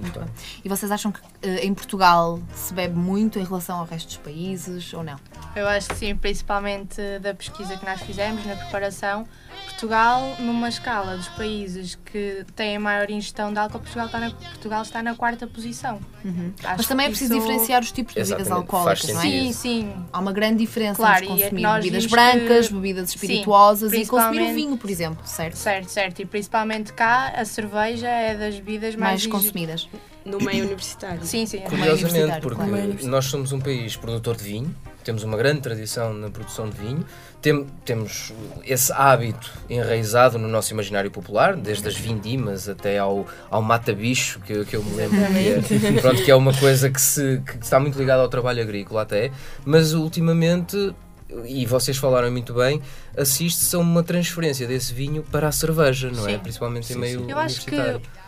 Muito 0.00 0.18
bem. 0.18 0.28
E 0.64 0.68
vocês 0.68 0.90
acham 0.90 1.12
que 1.12 1.20
eh, 1.42 1.64
em 1.64 1.74
Portugal 1.74 2.40
se 2.54 2.72
bebe 2.74 2.96
muito 2.96 3.38
em 3.38 3.44
relação 3.44 3.78
ao 3.78 3.84
resto 3.84 4.08
dos 4.08 4.16
países 4.18 4.92
ou 4.92 5.02
não? 5.02 5.18
Eu 5.54 5.66
acho 5.68 5.88
que 5.88 5.96
sim, 5.96 6.14
principalmente 6.16 7.00
da 7.20 7.34
pesquisa 7.34 7.76
que 7.76 7.84
nós 7.84 8.00
fizemos 8.02 8.44
na 8.44 8.56
preparação. 8.56 9.26
Portugal, 9.80 10.36
numa 10.38 10.70
escala 10.70 11.18
dos 11.18 11.28
países 11.28 11.98
que 12.06 12.46
têm 12.56 12.78
maior 12.78 13.10
ingestão 13.10 13.52
de 13.52 13.58
álcool, 13.58 13.78
Portugal 13.80 14.06
está 14.06 14.18
na, 14.18 14.30
Portugal 14.30 14.82
está 14.82 15.02
na 15.02 15.14
quarta 15.14 15.46
posição. 15.46 16.00
Uhum. 16.24 16.50
Mas 16.62 16.86
também 16.86 17.04
é 17.04 17.08
preciso 17.10 17.34
isso- 17.34 17.42
diferenciar 17.42 17.82
os 17.82 17.92
tipos 17.92 18.14
de 18.14 18.20
bebidas 18.20 18.40
Exatamente, 18.40 18.72
alcoólicas, 18.72 19.12
não 19.12 19.20
é? 19.20 19.22
Sim, 19.22 19.52
sim. 19.52 19.94
Há 20.10 20.18
uma 20.18 20.32
grande 20.32 20.56
diferença 20.64 20.96
Claro, 20.96 21.24
entre 21.24 21.26
e 21.26 21.42
consumir 21.42 21.62
nós 21.62 21.84
bebidas 21.84 22.06
brancas, 22.06 22.68
que- 22.68 22.74
bebidas 22.74 23.10
Sim, 23.10 23.16
espirituosas 23.16 23.92
e 23.92 24.06
consumir 24.06 24.42
o 24.50 24.54
vinho, 24.54 24.76
por 24.78 24.88
exemplo, 24.88 25.26
certo? 25.26 25.56
Certo, 25.56 25.88
certo. 25.90 26.22
E 26.22 26.24
principalmente 26.24 26.94
cá, 26.94 27.34
a 27.36 27.44
cerveja 27.44 28.08
é 28.08 28.34
das 28.34 28.54
bebidas 28.54 28.96
mais, 28.96 29.26
Mais 29.26 29.26
consumidas. 29.26 29.86
no 30.24 30.38
meio 30.40 30.64
universitário. 30.64 31.22
Sim, 31.22 31.44
sim. 31.44 31.58
é 31.58 31.68
Curiosamente, 31.68 32.40
porque 32.40 32.56
claro. 32.64 32.96
Nós 33.04 33.26
somos 33.26 33.52
um 33.52 33.60
país 33.60 33.94
produtor 33.94 34.36
de 34.38 34.42
vinho, 34.44 34.74
temos 35.06 35.22
uma 35.22 35.36
grande 35.36 35.60
tradição 35.60 36.12
na 36.12 36.28
produção 36.28 36.68
de 36.68 36.76
vinho, 36.76 37.04
tem- 37.40 37.64
temos 37.84 38.32
esse 38.64 38.92
hábito 38.92 39.50
enraizado 39.70 40.36
no 40.38 40.48
nosso 40.48 40.72
imaginário 40.74 41.10
popular, 41.10 41.54
desde 41.56 41.86
as 41.88 41.96
vindimas 41.96 42.68
até 42.68 42.98
ao, 42.98 43.24
ao 43.50 43.62
mata-bicho, 43.62 44.40
que, 44.40 44.52
eu- 44.52 44.64
que 44.66 44.74
eu 44.76 44.82
me 44.82 44.94
lembro 44.96 45.16
que 45.16 45.48
é, 45.96 46.00
pronto, 46.00 46.22
que 46.24 46.30
é 46.30 46.34
uma 46.34 46.52
coisa 46.52 46.90
que, 46.90 47.00
se, 47.00 47.40
que 47.46 47.64
está 47.64 47.78
muito 47.80 47.96
ligada 47.98 48.20
ao 48.20 48.28
trabalho 48.28 48.60
agrícola 48.62 49.02
até, 49.02 49.30
mas 49.64 49.94
ultimamente, 49.94 50.92
e 51.44 51.66
vocês 51.66 51.96
falaram 51.96 52.30
muito 52.30 52.54
bem, 52.54 52.80
assiste-se 53.16 53.74
a 53.76 53.78
uma 53.78 54.02
transferência 54.02 54.66
desse 54.66 54.92
vinho 54.92 55.22
para 55.22 55.48
a 55.48 55.52
cerveja, 55.52 56.10
não 56.10 56.26
é? 56.28 56.32
Sim. 56.32 56.38
Principalmente 56.38 56.90
em 56.90 56.94
Sim, 56.94 57.00
meio 57.00 57.20
sim. 57.20 57.30
Eu 57.30 57.38
acho 57.38 57.64
que 57.64 57.76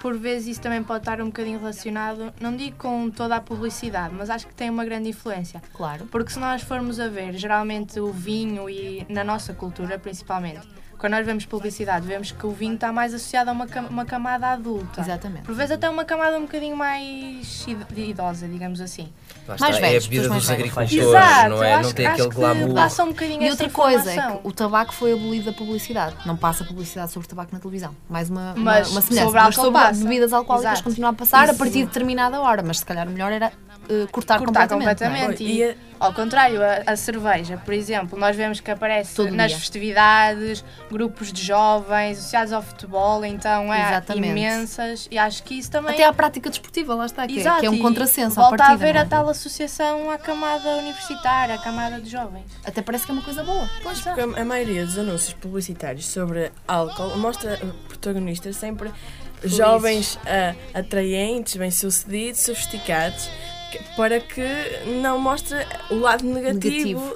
por 0.01 0.16
vezes 0.16 0.49
isso 0.49 0.61
também 0.61 0.83
pode 0.83 1.01
estar 1.01 1.21
um 1.21 1.27
bocadinho 1.27 1.59
relacionado, 1.59 2.33
não 2.40 2.57
digo 2.57 2.77
com 2.77 3.11
toda 3.11 3.37
a 3.37 3.40
publicidade, 3.40 4.14
mas 4.14 4.31
acho 4.31 4.47
que 4.47 4.55
tem 4.55 4.71
uma 4.71 4.85
grande 4.85 5.09
influência. 5.09 5.62
Claro. 5.73 6.07
Porque 6.11 6.33
se 6.33 6.38
nós 6.38 6.62
formos 6.62 7.01
a 7.01 7.09
ver, 7.09 7.35
geralmente 7.35 7.99
o 8.01 8.12
vinho 8.12 8.68
e 8.68 9.07
na 9.09 9.25
nossa 9.25 9.53
cultura 9.53 9.99
principalmente, 9.99 10.66
quando 10.98 11.12
nós 11.12 11.24
vemos 11.24 11.46
publicidade, 11.46 12.06
vemos 12.06 12.32
que 12.32 12.44
o 12.46 12.50
vinho 12.50 12.74
está 12.74 12.92
mais 12.92 13.14
associado 13.14 13.50
a 13.50 13.52
uma, 13.52 13.66
cam- 13.66 13.87
uma 13.88 14.04
camada 14.04 14.48
adulta. 14.48 15.00
Exatamente. 15.00 15.42
Por 15.44 15.54
vezes 15.54 15.70
até 15.72 15.88
uma 15.88 16.04
camada 16.04 16.37
um 16.37 16.42
bocadinho 16.42 16.76
mais 16.76 17.64
id- 17.66 17.96
idosa, 17.96 18.48
digamos 18.48 18.80
assim. 18.80 19.08
Mais 19.46 19.61
está, 19.61 19.70
é 19.74 19.78
a 19.78 19.80
velhos, 19.80 20.06
bebida 20.06 20.28
dos 20.28 20.50
agricultores, 20.50 20.92
Exato, 20.92 21.48
não 21.50 21.62
é? 21.64 21.74
acho, 21.74 21.84
não 21.84 21.92
tem 21.94 22.06
aquele 22.06 22.28
que 22.28 22.34
glamour. 22.34 22.74
passa 22.74 23.04
um 23.04 23.08
bocadinho 23.08 23.42
E 23.42 23.50
outra 23.50 23.70
coisa 23.70 24.12
é 24.12 24.16
que 24.32 24.38
o 24.44 24.52
tabaco 24.52 24.92
foi 24.92 25.12
abolido 25.12 25.46
da 25.46 25.52
publicidade. 25.56 26.16
Não 26.26 26.37
passa 26.37 26.64
publicidade 26.64 27.12
sobre 27.12 27.26
tabaco 27.28 27.50
na 27.54 27.58
televisão. 27.61 27.94
Mais 28.11 28.28
uma, 28.28 28.52
uma, 28.52 28.62
Mas 28.64 28.90
uma 28.90 29.00
semelhança. 29.00 29.26
sobre 29.28 29.40
mas 29.40 29.54
sobre 29.54 29.72
passa. 29.80 30.02
bebidas 30.04 30.32
alcoólicas 30.34 30.72
Exato. 30.72 30.84
continua 30.84 31.11
a 31.11 31.12
passar 31.14 31.42
a 31.48 31.52
Isso. 31.52 31.58
partir 31.58 31.78
de 31.78 31.87
determinada 31.87 32.40
hora. 32.40 32.62
Mas 32.62 32.78
se 32.80 32.84
calhar 32.84 33.06
o 33.08 33.11
melhor 33.11 33.32
era 33.32 33.50
eh, 33.88 34.07
cortar, 34.11 34.38
Cortar 34.38 34.68
completamente. 34.68 35.03
é? 35.03 35.09
completamente. 35.20 35.44
E 35.44 35.64
a- 35.64 35.74
Ao 36.01 36.12
contrário, 36.12 36.61
a, 36.62 36.92
a 36.92 36.96
cerveja, 36.96 37.57
por 37.64 37.74
exemplo, 37.74 38.16
nós 38.16 38.37
vemos 38.37 38.61
que 38.61 38.70
aparece 38.70 39.16
Todo 39.16 39.33
nas 39.35 39.48
dia. 39.51 39.59
festividades, 39.59 40.64
grupos 40.88 41.33
de 41.33 41.42
jovens 41.42 42.18
associados 42.18 42.53
ao 42.53 42.62
futebol, 42.62 43.24
então 43.24 43.74
é 43.74 43.88
Exatamente. 43.88 44.29
imensas 44.31 45.09
e 45.11 45.18
acho 45.18 45.42
que 45.42 45.59
isso 45.59 45.70
também 45.72 45.94
Até 45.94 46.05
à 46.05 46.12
prática 46.12 46.48
desportiva, 46.48 46.94
lá 46.94 47.07
está, 47.07 47.27
que, 47.27 47.37
é, 47.38 47.40
Exato, 47.40 47.61
que 47.61 47.66
é 47.66 47.70
um 47.70 47.74
e 47.74 47.81
contrassenso 47.81 48.37
volta 48.37 48.57
partida. 48.59 48.70
a 48.70 48.74
haver 48.74 48.94
não 48.94 49.01
é? 49.01 49.05
a 49.05 49.07
tal 49.09 49.29
associação 49.29 50.09
à 50.11 50.18
camada 50.18 50.68
universitária, 50.77 51.57
à 51.57 51.59
camada 51.59 52.01
de 52.01 52.09
jovens. 52.09 52.44
Até 52.64 52.81
parece 52.81 53.05
que 53.05 53.11
é 53.11 53.14
uma 53.14 53.22
coisa 53.22 53.42
boa. 53.42 53.68
Pois, 53.83 54.01
porque 54.01 54.20
a, 54.20 54.24
a 54.42 54.44
maioria 54.44 54.85
dos 54.87 54.96
anúncios 54.98 55.33
publicitários 55.35 56.07
sobre 56.07 56.53
álcool 56.68 57.16
mostra 57.18 57.59
protagonistas 57.88 58.55
sempre 58.57 58.92
jovens 59.42 60.14
uh, 60.16 60.57
atraentes, 60.79 61.57
bem-sucedidos, 61.57 62.40
sofisticados, 62.40 63.29
para 63.96 64.20
que 64.20 64.42
não 65.02 65.18
mostre 65.18 65.57
o 65.90 65.96
lado 65.96 66.24
negativo, 66.24 67.14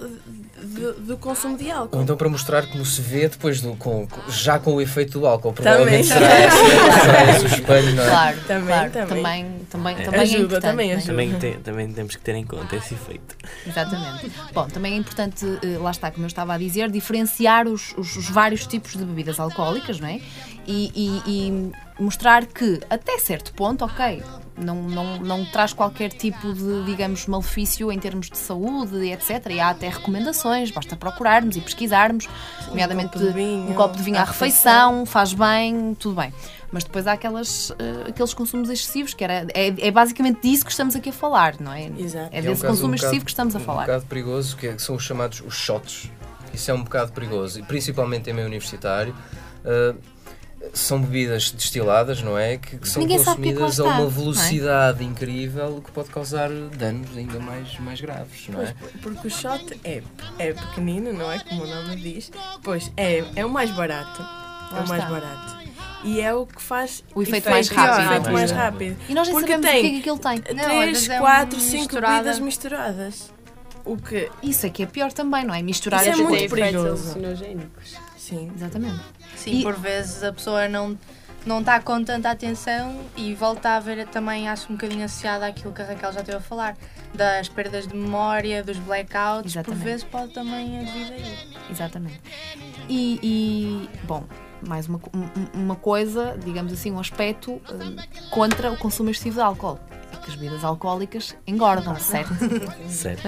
do, 0.63 0.93
do 0.95 1.17
consumo 1.17 1.57
de 1.59 1.69
álcool. 1.71 1.97
Ou 1.97 2.03
então 2.05 2.17
para 2.17 2.29
mostrar 2.29 2.67
como 2.69 2.85
se 2.87 3.01
vê 3.03 3.29
depois 3.29 3.61
do, 3.61 3.75
com, 3.77 4.07
já 4.29 4.59
com 4.61 4.75
o 4.75 4.81
efeito 4.81 5.19
do 5.19 5.27
álcool. 5.27 5.53
Provavelmente 5.53 6.09
Também. 6.09 6.23
será 6.31 7.27
esse, 7.27 7.37
esse 7.37 7.45
o 7.45 7.59
espelho, 7.59 7.95
não 7.97 8.03
é? 8.05 8.09
Claro, 8.09 8.41
Também, 8.47 8.67
claro. 8.67 8.91
também. 8.93 9.07
também, 9.09 9.59
também, 9.71 9.97
também 10.05 10.21
é 10.21 10.23
Ajuda, 10.23 10.39
importante, 10.45 10.63
também 10.71 10.91
é? 10.91 10.95
ajuda. 10.95 11.11
Também, 11.13 11.35
tem- 11.35 11.55
também 11.61 11.93
temos 11.93 12.15
que 12.17 12.23
ter 12.23 12.35
em 12.37 12.45
conta 12.45 12.77
esse 12.77 12.95
efeito. 12.95 13.37
Exatamente. 13.67 14.31
Bom, 14.55 14.69
também 14.69 14.95
é 14.95 14.97
importante, 14.97 15.45
eh, 15.65 15.79
lá 15.79 15.91
está, 15.91 16.11
como 16.13 16.25
eu 16.25 16.29
estava 16.29 16.55
a 16.55 16.59
dizer, 16.59 16.91
diferenciar 16.93 17.67
os, 17.67 17.93
os- 17.99 18.15
os 18.17 18.31
vários 18.31 18.65
tipos 18.67 18.93
de 18.93 19.05
bebidas 19.05 19.41
alcoólicas, 19.41 19.99
não 19.99 20.09
é? 20.09 20.21
E, 20.67 20.93
e- 20.95 21.23
e 21.27 21.73
mostrar 22.01 22.47
que, 22.47 22.81
até 22.89 23.19
certo 23.19 23.53
ponto, 23.55 23.85
ok, 23.85 24.23
não, 24.57 24.83
não, 24.83 25.19
não 25.19 25.45
traz 25.47 25.73
qualquer 25.73 26.11
tipo 26.13 26.53
de, 26.53 26.85
digamos, 26.85 27.27
malefício 27.27 27.91
em 27.93 27.99
termos 27.99 28.29
de 28.31 28.37
saúde, 28.39 29.11
etc. 29.11 29.47
E 29.51 29.61
há 29.61 29.71
até 29.71 29.89
recomendações, 29.89 30.71
basta 30.71 30.97
procurarmos 30.97 31.57
e 31.57 31.61
pesquisarmos, 31.61 32.29
nomeadamente 32.69 33.13
copo 33.13 33.25
de 33.25 33.33
vinho, 33.33 33.71
um 33.71 33.75
copo 33.75 33.97
de 33.97 34.03
vinho 34.03 34.19
à 34.19 34.23
à 34.23 34.25
refeição, 34.25 35.05
faz 35.07 35.33
bem, 35.33 35.95
tudo 35.99 36.17
bem. 36.21 36.33
Mas 36.71 36.85
depois 36.85 37.07
há 37.07 37.13
aquelas, 37.13 37.71
eh, 37.79 38.09
aqueles 38.09 38.33
consumos 38.33 38.71
excessivos, 38.71 39.13
que 39.13 39.23
era, 39.23 39.47
é, 39.53 39.67
é 39.79 39.91
basicamente 39.91 40.41
disso 40.41 40.65
que 40.65 40.71
estamos 40.71 40.97
aqui 40.97 41.11
a 41.11 41.13
falar, 41.13 41.55
não 41.61 41.71
é? 41.73 41.91
Exato. 41.99 42.31
É 42.33 42.39
É 42.39 42.41
um 42.41 42.45
desse 42.45 42.67
consumo 42.67 42.93
um 42.93 42.95
excessivo 42.95 43.13
bocado- 43.21 43.25
que 43.27 43.31
estamos 43.31 43.55
a 43.55 43.59
Um 43.59 43.63
falar. 43.63 43.83
bocado 43.87 44.07
perigoso, 44.07 44.57
que, 44.57 44.67
é- 44.69 44.73
que 44.73 44.81
são 44.81 44.95
os 44.97 45.03
chamados 45.03 45.43
os 45.47 45.55
shots. 45.55 46.11
Isso 46.55 46.71
é 46.71 46.75
um 46.75 46.83
bocado 46.83 47.13
perigoso, 47.13 47.61
e 47.61 47.63
principalmente 47.63 48.31
em 48.31 48.33
meio 48.33 48.47
universitário. 48.47 49.15
Uh, 49.65 49.97
são 50.73 51.01
bebidas 51.01 51.51
destiladas, 51.51 52.23
não 52.23 52.39
é? 52.39 52.57
Que, 52.57 52.79
que 52.79 52.89
são 52.89 53.03
Ninguém 53.03 53.21
é 53.21 53.25
consumidas 53.25 53.81
a 53.81 53.85
uma 53.85 53.99
não 53.99 54.07
é? 54.07 54.11
velocidade 54.11 55.05
incrível 55.05 55.83
que 55.85 55.91
pode 55.91 56.11
causar 56.11 56.51
danos 56.51 57.17
ainda 57.17 57.39
mais, 57.39 57.79
mais 57.79 58.01
graves, 58.01 58.49
não 58.49 58.63
é? 58.63 58.75
Pois, 58.79 58.93
porque 59.03 59.27
o 59.29 59.31
shot 59.31 59.81
é, 59.85 60.03
é 60.39 60.53
pequenino, 60.53 61.13
não 61.13 61.31
é? 61.31 61.39
Como 61.41 61.65
o 61.65 61.67
nome 61.67 61.97
diz. 61.97 62.31
Pois 62.63 62.91
é, 62.97 63.25
é 63.37 63.45
o 63.45 63.51
mais 63.51 63.71
barato. 63.73 64.23
É 64.77 64.81
o 64.81 64.89
mais 64.89 65.05
barato. 65.05 65.63
E 66.05 66.21
é 66.21 66.35
o 66.35 66.47
que 66.47 66.61
faz 66.61 67.05
O 67.15 67.23
efeito 67.23 67.49
mais 67.49 67.69
pior, 67.69 67.79
rápido, 67.87 68.01
o 68.01 68.11
efeito 68.11 68.23
não 68.23 68.31
é? 68.31 68.33
mais 68.33 68.51
rápido. 68.51 68.97
E 69.09 69.15
nós 69.15 69.29
nem 69.29 69.37
Porque 69.37 69.53
sabemos 69.53 69.69
o 69.69 69.71
que 69.71 69.77
é 69.77 69.83
tem 69.83 69.93
que 69.93 69.99
aquilo 70.01 70.19
tem. 70.19 70.57
Não, 70.57 70.65
às 70.65 70.71
3, 70.73 70.87
vezes 70.93 71.09
é 71.09 71.19
4, 71.19 71.57
um 71.57 71.61
5 71.61 71.77
misturada. 71.77 72.13
bebidas 72.17 72.39
misturadas. 72.41 73.33
o 73.85 73.97
que. 73.97 74.31
Isso 74.43 74.67
é 74.67 74.71
que 74.71 74.83
é 74.83 74.87
pior 74.87 75.13
também, 75.13 75.45
não 75.45 75.55
é? 75.55 75.63
Misturar 75.63 76.01
Isso 76.01 76.11
é 76.21 76.25
muito. 76.25 76.39
Tem 76.39 76.49
perigoso. 76.49 76.89
alucinogénicos. 76.89 77.97
Sim. 78.33 78.51
Exatamente. 78.55 79.01
Sim, 79.37 79.59
E- 79.59 79.63
por 79.63 79.75
vezes 79.77 80.23
a 80.23 80.33
pessoa 80.33 80.69
não 80.69 80.99
não 81.45 81.59
está 81.59 81.81
com 81.81 82.05
tanta 82.05 82.31
atenção 82.31 83.01
e 83.17 83.35
volta 83.35 83.71
a 83.71 83.81
ver 83.81 84.07
também, 84.07 84.49
acho 84.49 84.73
um 84.73 84.77
bocadinho 84.77 85.05
associado 85.05 85.45
àquilo 85.45 85.73
que 85.73 85.83
a 85.83 85.87
Raquel 85.87 86.13
já 86.13 86.21
esteve 86.21 86.39
a 86.39 86.41
falar, 86.41 86.77
das 87.13 87.49
perdas 87.49 87.85
de 87.89 87.97
memória, 87.97 88.63
dos 88.63 88.79
blackouts, 88.79 89.51
Exatamente. 89.53 89.81
por 89.81 89.85
vezes 89.85 90.05
pode 90.05 90.33
também 90.33 90.79
advir 90.79 91.13
aí. 91.13 91.49
Exatamente. 91.69 92.21
E, 92.89 93.19
e, 93.21 93.91
bom, 94.05 94.23
mais 94.65 94.87
uma, 94.87 95.01
um- 95.13 95.61
uma 95.65 95.75
coisa, 95.75 96.39
digamos 96.45 96.73
assim, 96.73 96.93
um 96.93 97.01
aspecto 97.01 97.55
hum, 97.55 97.97
contra 98.31 98.71
o 98.71 98.77
consumo 98.77 99.11
excessivo 99.11 99.35
de 99.35 99.41
álcool. 99.43 99.81
É 100.23 100.25
que 100.25 100.31
as 100.31 100.37
bebidas 100.37 100.65
alcoólicas 100.65 101.37
engordam, 101.47 101.99
certo? 101.99 102.33
Sério. 102.89 103.19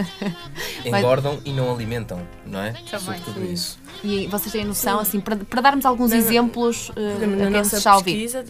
Engordam 0.85 1.41
e 1.45 1.53
não 1.53 1.73
alimentam, 1.75 2.21
não 2.47 2.61
é? 2.61 2.73
Também. 2.73 3.01
Sobretudo 3.01 3.45
isso. 3.45 3.79
E 4.03 4.27
vocês 4.29 4.53
têm 4.53 4.65
noção, 4.65 5.01
assim, 5.01 5.21
para, 5.21 5.37
para 5.37 5.61
darmos 5.61 5.85
alguns 5.85 6.11
Na- 6.11 6.17
exemplos 6.19 6.91
uh, 6.91 6.93
na 7.27 7.37
quem 7.37 7.51
nossa 7.51 7.95
ouvir. 7.97 8.05
pesquisa 8.13 8.45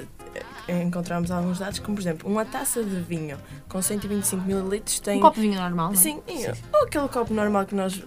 eh, 0.68 0.82
encontramos 0.82 1.30
alguns 1.30 1.58
dados, 1.58 1.78
como 1.78 1.94
por 1.96 2.02
exemplo, 2.02 2.30
uma 2.30 2.44
taça 2.44 2.82
de 2.82 3.00
vinho 3.00 3.38
com 3.68 3.80
125 3.80 4.42
ml 4.50 4.80
tem. 5.02 5.18
Um 5.18 5.20
copo 5.20 5.36
de 5.40 5.48
vinho 5.48 5.60
normal, 5.60 5.86
não 5.88 5.94
é? 5.94 5.96
Sim, 5.96 6.20
e- 6.28 6.46
ou 6.76 6.82
aquele 6.84 7.08
copo 7.08 7.32
normal 7.32 7.64
que 7.66 7.74
nós 7.74 8.02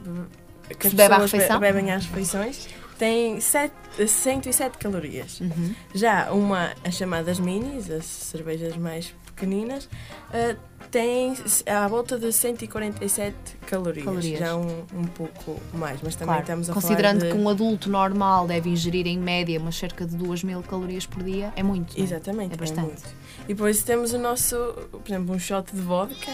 que 0.78 0.88
as 0.88 0.93
bebe 0.93 1.13
à 1.13 1.19
pessoas 1.19 1.32
refeição? 1.32 1.60
bebem 1.60 1.91
às 1.91 2.06
refeições 2.06 2.67
tem 3.00 3.39
sete- 3.39 3.73
107 4.08 4.78
calorias. 4.80 5.39
Uhum. 5.39 5.73
Já 5.93 6.32
uma, 6.32 6.71
as 6.84 6.95
chamadas 6.95 7.39
minis, 7.39 7.89
as 7.89 8.06
cervejas 8.06 8.76
mais 8.76 9.13
pequeninas, 9.38 9.88
eh, 10.34 10.56
tem 10.89 11.36
à 11.67 11.88
volta 11.88 12.17
de 12.17 12.32
147 12.32 13.36
calorias. 13.67 14.04
Calorias. 14.06 14.39
Já 14.39 14.56
um, 14.56 14.84
um 14.93 15.04
pouco 15.06 15.60
mais, 15.73 16.00
mas 16.02 16.15
também 16.15 16.28
Claro, 16.34 16.41
estamos 16.41 16.69
a 16.69 16.73
considerando 16.73 17.19
falar 17.19 17.32
de... 17.32 17.38
que 17.38 17.43
um 17.43 17.50
adulto 17.50 17.89
normal 17.89 18.47
deve 18.47 18.69
ingerir 18.69 19.06
em 19.06 19.17
média 19.19 19.60
umas 19.60 19.76
cerca 19.76 20.06
de 20.06 20.15
2 20.15 20.43
mil 20.43 20.62
calorias 20.63 21.06
por 21.06 21.23
dia, 21.23 21.54
é 21.56 21.62
muito. 21.63 21.97
é? 21.97 22.02
Exatamente, 22.02 22.54
É 22.54 22.58
bastante. 22.58 22.82
muito. 22.88 23.04
E 23.43 23.54
depois 23.54 23.84
temos 23.84 24.13
o 24.13 24.17
nosso, 24.17 24.56
por 24.91 25.02
exemplo, 25.08 25.36
um 25.36 25.39
shot 25.39 25.73
de 25.73 25.82
vodka, 25.82 26.32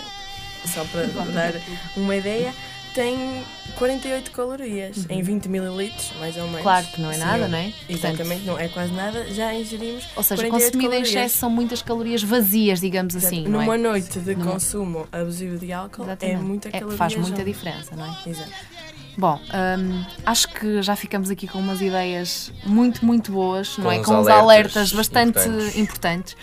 só 0.66 0.84
para 0.86 1.04
dar 1.34 1.54
uma 1.98 2.16
ideia, 2.16 2.54
tem 2.94 3.44
48 3.78 4.32
calorias 4.32 5.06
em 5.10 5.22
20 5.22 5.48
mililitros, 5.50 6.12
mais 6.20 6.36
ou 6.38 6.44
menos. 6.44 6.58
Uhum. 6.58 6.64
Claro 6.64 6.86
que 6.88 7.02
não 7.02 7.10
é 7.12 7.14
Sim, 7.14 7.20
nada, 7.20 7.48
não 7.48 7.58
é? 7.58 7.64
Portanto, 7.64 7.90
Exatamente, 7.90 8.46
não 8.46 8.60
é 8.60 8.68
quase 8.68 8.94
nada. 8.94 9.26
Já 9.34 9.54
ingerimos. 9.54 10.06
Ou 10.16 10.24
seja, 10.24 10.42
48 10.44 10.52
consumido 10.52 10.78
em 10.94 10.98
calorias. 10.98 11.10
excesso 11.10 11.38
são 11.38 11.50
muitas 11.50 11.82
calorias 11.82 12.24
vazias, 12.24 12.80
digamos 12.80 13.14
Portanto, 13.14 13.34
assim, 13.34 13.48
não 13.48 13.62
é? 13.62 13.66
numa 13.66 13.78
noite 13.78 14.20
de 14.20 14.36
Numa- 14.36 14.52
consumo 14.52 15.08
abusivo 15.12 15.58
de 15.58 15.74
álcool 15.74 16.04
Exatamente. 16.04 16.38
é 16.38 16.42
muita 16.42 16.68
É, 16.70 16.72
caloria. 16.72 16.98
faz 16.98 17.16
muita 17.16 17.30
junto. 17.38 17.44
diferença, 17.46 17.96
não 17.96 18.06
é? 18.06 18.30
Exato. 18.30 18.52
Bom, 19.18 19.40
hum, 19.80 20.04
acho 20.26 20.48
que 20.50 20.82
já 20.82 20.96
ficamos 20.96 21.30
aqui 21.30 21.48
com 21.48 21.60
umas 21.60 21.82
ideias 21.82 22.52
muito, 22.66 23.06
muito 23.06 23.32
boas, 23.32 23.78
não 23.78 23.86
Com 23.86 23.92
é? 23.92 24.00
uns 24.00 24.06
Com 24.08 24.14
uns 24.20 24.28
alertas 24.28 24.42
alertas 24.78 24.92
bastante 24.94 25.40
importantes. 25.40 25.76
importantes. 25.78 26.38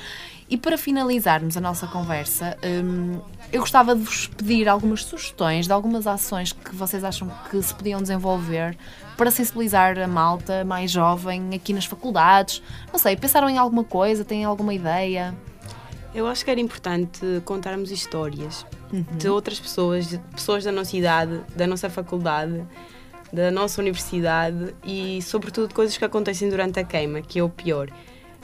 E 0.48 0.56
para 0.56 0.76
finalizarmos 0.76 1.56
a 1.56 1.60
nossa 1.60 1.86
conversa, 1.88 2.56
hum, 2.64 3.20
eu 3.52 3.60
gostava 3.60 3.94
de 3.94 4.02
vos 4.02 4.26
pedir 4.28 4.68
algumas 4.68 5.04
sugestões 5.04 5.66
de 5.66 5.72
algumas 5.72 6.06
ações 6.06 6.52
que 6.52 6.74
vocês 6.74 7.02
acham 7.02 7.30
que 7.50 7.60
se 7.62 7.74
podiam 7.74 8.00
desenvolver 8.00 8.76
para 9.16 9.30
sensibilizar 9.30 9.98
a 9.98 10.06
malta 10.06 10.64
mais 10.64 10.90
jovem 10.90 11.50
aqui 11.54 11.72
nas 11.72 11.84
faculdades. 11.84 12.62
Não 12.92 12.98
sei, 12.98 13.16
pensaram 13.16 13.48
em 13.50 13.58
alguma 13.58 13.84
coisa? 13.84 14.24
Têm 14.24 14.44
alguma 14.44 14.72
ideia? 14.72 15.34
Eu 16.14 16.26
acho 16.26 16.44
que 16.44 16.50
era 16.50 16.60
importante 16.60 17.20
contarmos 17.44 17.90
histórias 17.90 18.66
Uhum. 18.92 19.04
de 19.16 19.28
outras 19.28 19.60
pessoas, 19.60 20.08
de 20.08 20.18
pessoas 20.18 20.64
da 20.64 20.72
nossa 20.72 20.96
idade, 20.96 21.40
da 21.54 21.64
nossa 21.64 21.88
faculdade, 21.88 22.64
da 23.32 23.48
nossa 23.48 23.80
universidade 23.80 24.74
e, 24.84 25.22
sobretudo, 25.22 25.72
coisas 25.72 25.96
que 25.96 26.04
acontecem 26.04 26.48
durante 26.48 26.80
a 26.80 26.84
queima, 26.84 27.20
que 27.22 27.38
é 27.38 27.42
o 27.44 27.48
pior. 27.48 27.88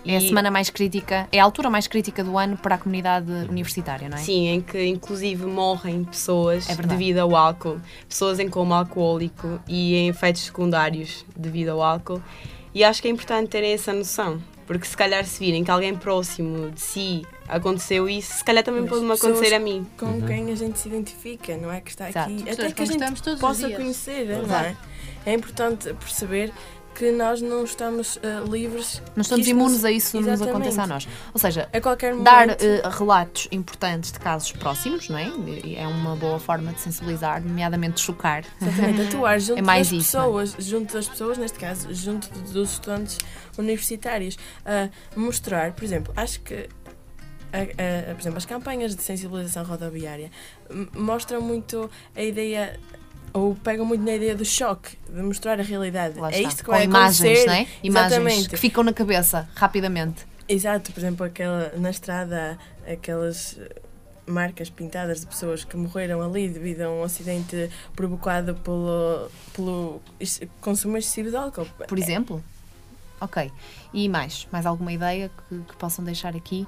É 0.06 0.16
a 0.16 0.20
semana 0.20 0.50
mais 0.50 0.70
crítica, 0.70 1.28
é 1.32 1.40
a 1.40 1.44
altura 1.44 1.68
mais 1.68 1.86
crítica 1.86 2.22
do 2.22 2.38
ano 2.38 2.56
para 2.56 2.76
a 2.76 2.78
comunidade 2.78 3.30
universitária, 3.48 4.08
não 4.08 4.16
é? 4.16 4.20
Sim, 4.20 4.48
em 4.48 4.60
que 4.60 4.84
inclusive 4.86 5.44
morrem 5.46 6.04
pessoas 6.04 6.68
É 6.68 6.74
devido 6.74 7.18
ao 7.18 7.34
álcool, 7.34 7.80
pessoas 8.08 8.38
em 8.38 8.48
coma 8.48 8.78
alcoólico 8.78 9.60
e 9.68 9.94
em 9.96 10.08
efeitos 10.08 10.42
secundários 10.42 11.24
devido 11.36 11.70
ao 11.70 11.82
álcool. 11.82 12.22
E 12.74 12.84
acho 12.84 13.00
que 13.00 13.08
é 13.08 13.10
importante 13.10 13.48
terem 13.48 13.72
essa 13.72 13.92
noção, 13.92 14.40
porque 14.66 14.86
se 14.86 14.96
calhar 14.96 15.24
se 15.24 15.38
virem 15.40 15.64
que 15.64 15.70
alguém 15.70 15.94
próximo 15.94 16.70
de 16.70 16.80
si 16.80 17.22
aconteceu 17.48 18.08
isso, 18.08 18.38
se 18.38 18.44
calhar 18.44 18.62
também 18.62 18.84
pode-me 18.84 19.12
acontecer 19.12 19.54
a 19.54 19.58
mim. 19.58 19.86
Com 19.96 20.20
quem 20.22 20.50
a 20.52 20.54
gente 20.54 20.78
se 20.78 20.88
identifica, 20.88 21.56
não 21.56 21.72
é? 21.72 21.80
Que 21.80 21.90
está 21.90 22.08
Exato. 22.08 22.30
aqui. 22.30 22.42
Pessoas 22.42 22.58
Até 22.58 22.72
que 22.72 22.82
a 22.82 22.86
gente 22.86 23.38
possa 23.40 23.70
conhecer, 23.70 24.42
não 24.46 24.56
é? 24.56 24.76
É 25.24 25.32
importante 25.32 25.92
perceber 25.94 26.52
que 26.96 27.10
nós 27.12 27.42
não 27.42 27.62
estamos 27.64 28.18
eh, 28.22 28.40
livres. 28.48 29.02
Não 29.14 29.20
estamos 29.20 29.46
imunes 29.46 29.84
a 29.84 29.90
isso 29.90 30.16
nos 30.16 30.26
Exatamente. 30.26 30.50
aconteça 30.56 30.82
a 30.82 30.86
nós. 30.86 31.06
Ou 31.34 31.38
seja, 31.38 31.68
A 31.72 31.80
momento. 32.14 32.24
dar 32.24 32.48
eh, 32.50 32.82
relatos 32.90 33.48
importantes 33.52 34.10
de 34.12 34.18
casos 34.18 34.50
próximos, 34.52 35.08
não 35.10 35.18
é? 35.18 35.30
É 35.76 35.86
uma 35.86 36.16
boa 36.16 36.38
forma 36.38 36.72
de 36.72 36.80
sensibilizar, 36.80 37.42
nomeadamente 37.42 38.00
chocar. 38.00 38.44
Exatamente, 38.62 39.02
atuar 39.14 39.38
junto 39.38 39.58
É 39.58 39.62
mais 39.62 39.90
das 39.90 40.00
isso, 40.00 40.16
é? 40.16 40.20
pessoas, 40.20 40.56
junto 40.58 40.92
das 40.94 41.08
pessoas, 41.08 41.36
neste 41.38 41.58
caso, 41.58 41.92
junto 41.94 42.28
dos 42.50 42.72
estudantes 42.72 43.18
universitários, 43.58 44.38
a 44.64 44.88
mostrar, 45.18 45.72
por 45.72 45.84
exemplo, 45.84 46.12
acho 46.16 46.40
que 46.40 46.68
a- 47.52 48.10
a- 48.10 48.14
por 48.14 48.20
exemplo, 48.20 48.38
as 48.38 48.46
campanhas 48.46 48.96
de 48.96 49.02
sensibilização 49.02 49.64
rodoviária 49.64 50.30
mostram 50.94 51.40
muito 51.40 51.90
a 52.14 52.22
ideia 52.22 52.78
ou 53.32 53.54
pegam 53.54 53.84
muito 53.84 54.02
na 54.04 54.14
ideia 54.14 54.34
do 54.34 54.44
choque, 54.44 54.96
de 55.08 55.22
mostrar 55.22 55.58
a 55.60 55.62
realidade. 55.62 56.18
Lá 56.18 56.30
é 56.30 56.36
está. 56.36 56.48
isto 56.48 56.58
que 56.58 56.64
Com 56.64 56.72
vai 56.72 56.84
imagens, 56.84 57.20
acontecer. 57.20 57.46
não 57.46 57.54
é? 57.54 57.66
Imagens 57.82 58.12
Exatamente. 58.12 58.48
que 58.48 58.56
ficam 58.56 58.82
na 58.84 58.92
cabeça 58.92 59.48
rapidamente. 59.54 60.26
Exato, 60.48 60.92
por 60.92 61.00
exemplo, 61.00 61.26
aquela, 61.26 61.72
na 61.76 61.90
estrada, 61.90 62.58
aquelas 62.90 63.58
marcas 64.26 64.70
pintadas 64.70 65.20
de 65.20 65.26
pessoas 65.26 65.64
que 65.64 65.76
morreram 65.76 66.20
ali 66.22 66.48
devido 66.48 66.82
a 66.82 66.90
um 66.90 67.02
acidente 67.02 67.70
provocado 67.94 68.54
pelo, 68.56 69.28
pelo 69.52 70.00
consumo 70.60 70.96
excessivo 70.96 71.30
de 71.30 71.36
álcool. 71.36 71.66
Por 71.86 71.98
exemplo. 71.98 72.42
Ok. 73.20 73.50
E 73.94 74.08
mais? 74.08 74.46
Mais 74.52 74.66
alguma 74.66 74.92
ideia 74.92 75.30
que, 75.48 75.58
que 75.60 75.76
possam 75.76 76.04
deixar 76.04 76.36
aqui? 76.36 76.66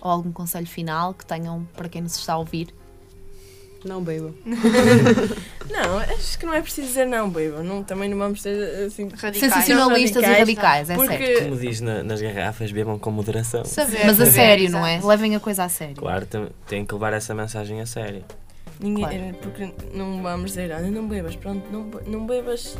Ou 0.00 0.10
algum 0.10 0.32
conselho 0.32 0.66
final 0.66 1.14
que 1.14 1.26
tenham 1.26 1.64
para 1.76 1.88
quem 1.88 2.02
nos 2.02 2.16
está 2.16 2.34
a 2.34 2.38
ouvir? 2.38 2.74
Não 3.84 4.02
bebo. 4.02 4.34
Não, 5.70 5.98
acho 5.98 6.38
que 6.38 6.46
não 6.46 6.52
é 6.54 6.60
preciso 6.60 6.86
dizer 6.88 7.06
não, 7.06 7.28
baby. 7.28 7.48
Não, 7.64 7.82
também 7.82 8.08
não 8.08 8.18
vamos 8.18 8.42
ser 8.42 8.84
assim. 8.86 9.04
Radicais. 9.08 9.38
Sensacionalistas 9.38 10.22
e 10.22 10.26
radicais, 10.26 10.90
é 10.90 10.94
Porque- 10.94 11.16
certo. 11.26 11.44
Como 11.44 11.56
diz 11.56 11.80
na- 11.80 12.02
nas 12.02 12.20
garrafas, 12.20 12.70
bebam 12.70 12.98
com 12.98 13.10
moderação. 13.10 13.64
Saber, 13.64 14.04
Mas 14.06 14.20
a 14.20 14.26
sério, 14.26 14.70
não 14.70 14.86
é? 14.86 15.00
Levem 15.02 15.34
a 15.34 15.40
coisa 15.40 15.64
a 15.64 15.68
sério. 15.68 15.96
Claro, 15.96 16.26
tem, 16.26 16.48
tem 16.68 16.84
que 16.84 16.92
levar 16.94 17.12
essa 17.14 17.34
mensagem 17.34 17.80
a 17.80 17.86
sério. 17.86 18.22
Ninguém, 18.78 19.04
Claro. 19.04 19.16
eh, 19.22 19.32
Porque 19.40 19.70
não 19.94 20.22
vamos 20.22 20.50
dizer, 20.50 20.70
olha, 20.72 20.90
não 20.90 21.08
bebas, 21.08 21.34
pronto, 21.36 21.64
não, 21.72 21.90
não 22.06 22.26
bebas 22.26 22.76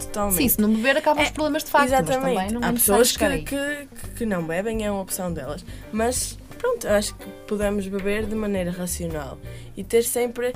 totalmente. 0.00 0.36
Sim, 0.36 0.48
se 0.48 0.60
não 0.60 0.72
beber 0.74 0.96
acabam 0.96 1.22
os 1.22 1.30
É, 1.30 1.32
problemas 1.32 1.64
de 1.64 1.70
facto, 1.70 1.90
mas 1.90 2.00
Exatamente. 2.00 2.34
também 2.34 2.50
não 2.52 2.60
é 2.62 2.66
Há 2.66 2.72
necessário 2.72 3.04
pessoas 3.04 3.44
que, 3.44 3.86
que, 3.88 4.08
que 4.16 4.26
não 4.26 4.44
bebem, 4.44 4.84
é 4.84 4.90
uma 4.90 5.00
opção 5.02 5.32
delas. 5.32 5.64
Mas 5.92 6.38
pronto, 6.58 6.86
eu 6.86 6.94
acho 6.94 7.14
que 7.14 7.26
podemos 7.46 7.86
beber 7.86 8.26
de 8.26 8.34
maneira 8.34 8.70
racional 8.70 9.38
e 9.76 9.84
ter 9.84 10.02
sempre, 10.02 10.52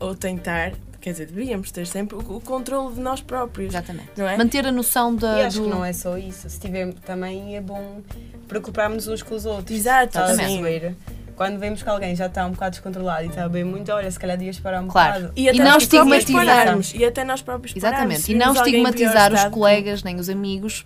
ou 0.00 0.14
tentar, 0.14 0.72
quer 1.00 1.12
dizer, 1.12 1.26
devíamos 1.26 1.70
ter 1.70 1.86
sempre 1.86 2.16
o, 2.16 2.36
o 2.36 2.40
controle 2.40 2.94
de 2.94 3.00
nós 3.00 3.20
próprios. 3.20 3.68
Exatamente. 3.74 4.10
Não 4.16 4.28
é? 4.28 4.36
Manter 4.36 4.66
a 4.66 4.72
noção 4.72 5.14
da, 5.14 5.38
E 5.40 5.44
acho 5.44 5.58
do... 5.58 5.64
que 5.64 5.70
não 5.70 5.84
é 5.84 5.92
só 5.92 6.16
isso. 6.16 6.48
Se 6.48 6.58
tiver 6.58 6.92
também 7.04 7.56
é 7.56 7.60
bom 7.60 8.00
preocuparmos 8.48 9.08
uns 9.08 9.22
com 9.22 9.34
os 9.34 9.44
outros. 9.44 9.76
Exato, 9.76 10.18
perceber? 10.18 10.94
Quando 11.36 11.58
vemos 11.58 11.82
que 11.82 11.88
alguém 11.90 12.16
já 12.16 12.26
está 12.26 12.46
um 12.46 12.52
bocado 12.52 12.70
descontrolado 12.70 13.24
e 13.24 13.28
está 13.28 13.44
a 13.44 13.48
beber 13.48 13.64
muito, 13.66 13.92
olha, 13.92 14.10
se 14.10 14.18
calhar 14.18 14.38
devias 14.38 14.58
parar 14.58 14.80
um 14.82 14.88
Claro. 14.88 15.14
bocado. 15.14 15.32
E, 15.36 15.48
até 15.48 15.56
E 15.56 15.60
não 15.60 15.72
nós 15.72 15.86
próprios 15.86 16.18
estigmatizar. 16.18 16.56
pararmos, 16.56 16.94
E 16.94 17.04
até 17.04 17.24
nós 17.24 17.42
próprios. 17.42 17.76
Exatamente. 17.76 18.32
E 18.32 18.34
não 18.34 18.54
estigmatizar 18.54 19.32
os 19.34 19.44
colegas 19.44 20.02
nem 20.02 20.16
os 20.16 20.30
amigos, 20.30 20.84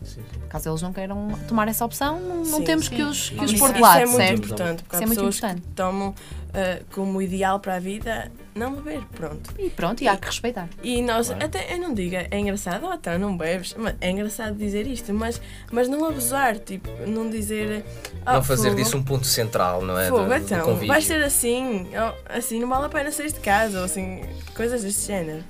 caso 0.49 0.69
eles 0.69 0.83
não 0.83 0.93
queiram 0.93 1.29
tomar 1.47 1.69
essa 1.69 1.85
opção, 1.85 2.19
não, 2.21 2.45
Sim, 2.45 2.65
temos 2.65 2.87
sim. 2.87 2.97
que 2.97 3.03
os, 3.03 3.31
que 3.31 3.45
os 3.45 3.53
Isso, 3.53 3.61
pôr 3.61 3.69
de 3.69 3.75
isso 3.77 3.83
lado, 3.83 4.01
é 4.01 4.07
muito 4.07 4.17
certo? 4.17 4.39
importante, 4.45 4.83
porque 4.83 4.97
Isso 4.97 5.03
é 5.03 5.05
há 5.05 5.07
muito 5.07 5.19
pessoas 5.19 5.37
importante. 5.39 5.61
que 5.63 5.69
tomam 5.75 6.15
ah, 6.53 6.79
como 6.93 7.23
ideal 7.23 7.61
para 7.61 7.77
a 7.77 7.79
vida 7.79 8.31
não 8.61 8.75
beber, 8.75 9.03
pronto. 9.17 9.51
E 9.59 9.71
pronto, 9.71 10.03
e 10.03 10.09
há 10.09 10.17
que 10.17 10.27
respeitar. 10.27 10.69
E 10.83 11.01
nós, 11.01 11.31
até 11.31 11.75
eu 11.75 11.79
não 11.79 11.95
digo, 11.95 12.17
é 12.17 12.39
engraçado, 12.39 12.87
oh, 12.87 12.93
então 12.93 13.19
não 13.19 13.37
bebes, 13.37 13.75
mas 13.77 13.97
é 14.01 14.11
engraçado 14.11 14.55
dizer 14.55 14.87
isto, 14.87 15.15
mas, 15.15 15.41
mas 15.73 15.89
não 15.89 16.05
abusar, 16.05 16.59
tipo, 16.59 16.89
não 17.07 17.31
dizer. 17.31 17.83
ah, 18.27 18.35
não 18.35 18.43
fazer 18.43 18.69
fogo, 18.69 18.83
disso 18.83 18.97
um 18.99 19.03
ponto 19.03 19.27
central, 19.27 19.83
não 19.83 19.99
é? 19.99 20.09
Fogo, 20.09 20.25
do, 20.25 20.29
do 20.29 20.35
então, 20.35 20.65
convívio. 20.65 20.89
vai 20.89 21.01
ser 21.01 21.23
assim, 21.25 21.89
oh, 21.95 22.15
assim 22.29 22.61
não 22.61 22.69
vale 22.69 22.85
a 22.85 22.89
pena 22.91 23.11
sair 23.11 23.33
de 23.33 23.41
casa, 23.41 23.79
ou 23.79 23.85
assim, 23.85 24.21
coisas 24.55 24.83
deste 24.83 25.07
género. 25.07 25.43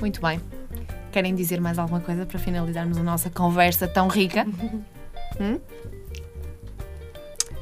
Muito 0.00 0.20
bem. 0.20 0.40
Querem 1.12 1.34
dizer 1.34 1.60
mais 1.60 1.78
alguma 1.78 2.00
coisa 2.00 2.24
para 2.24 2.38
finalizarmos 2.38 2.96
a 2.96 3.02
nossa 3.02 3.28
conversa 3.28 3.86
tão 3.86 4.08
rica? 4.08 4.46
Hum? 5.40 5.58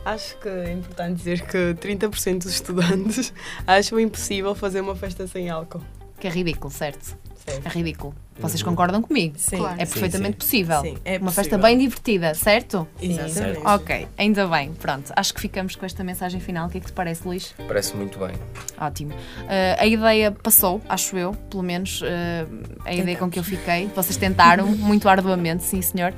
Acho 0.05 0.37
que 0.39 0.49
é 0.49 0.73
importante 0.73 1.17
dizer 1.17 1.43
que 1.43 1.75
30% 1.75 2.43
dos 2.43 2.53
estudantes 2.53 3.33
acham 3.67 4.01
impossível 4.01 4.55
fazer 4.55 4.81
uma 4.81 4.97
festa 4.97 5.27
sem 5.27 5.51
álcool. 5.51 5.83
Que 6.19 6.27
é 6.27 6.31
ridículo, 6.31 6.71
certo? 6.73 7.17
Certo. 7.51 7.67
É 7.67 7.69
ridículo. 7.69 8.15
Vocês 8.41 8.63
concordam 8.63 9.03
comigo? 9.03 9.35
Sim. 9.37 9.59
Claro. 9.59 9.81
É 9.81 9.85
Sim, 9.85 9.93
perfeitamente 9.93 10.33
sim. 10.33 10.39
possível. 10.39 10.81
Sim, 10.81 10.97
é 11.05 11.19
Uma 11.19 11.31
festa 11.31 11.59
bem 11.59 11.77
divertida, 11.79 12.35
certo? 12.35 12.89
Exatamente. 13.01 13.35
Certo. 13.35 13.67
Ok, 13.67 14.09
ainda 14.17 14.47
bem. 14.47 14.73
Pronto, 14.73 15.13
acho 15.15 15.35
que 15.35 15.41
ficamos 15.41 15.77
com 15.77 15.85
esta 15.85 16.03
mensagem 16.03 16.41
final. 16.41 16.67
O 16.67 16.71
que 16.71 16.79
é 16.79 16.81
que 16.81 16.87
te 16.87 16.93
parece, 16.93 17.27
Luís? 17.27 17.55
Parece 17.69 17.95
muito 17.95 18.19
bem. 18.19 18.35
Ótimo. 18.79 19.13
Uh, 19.13 19.79
a 19.79 19.87
ideia 19.87 20.33
passou, 20.33 20.81
acho 20.89 21.19
eu, 21.19 21.33
pelo 21.51 21.63
menos 21.63 22.01
uh, 22.01 22.07
a 22.85 22.95
ideia 22.95 23.17
com 23.17 23.31
que 23.31 23.39
eu 23.39 23.45
fiquei. 23.45 23.91
Vocês 23.95 24.17
tentaram 24.17 24.67
muito 24.75 25.09
arduamente, 25.09 25.63
sim, 25.65 25.83
senhor. 25.83 26.15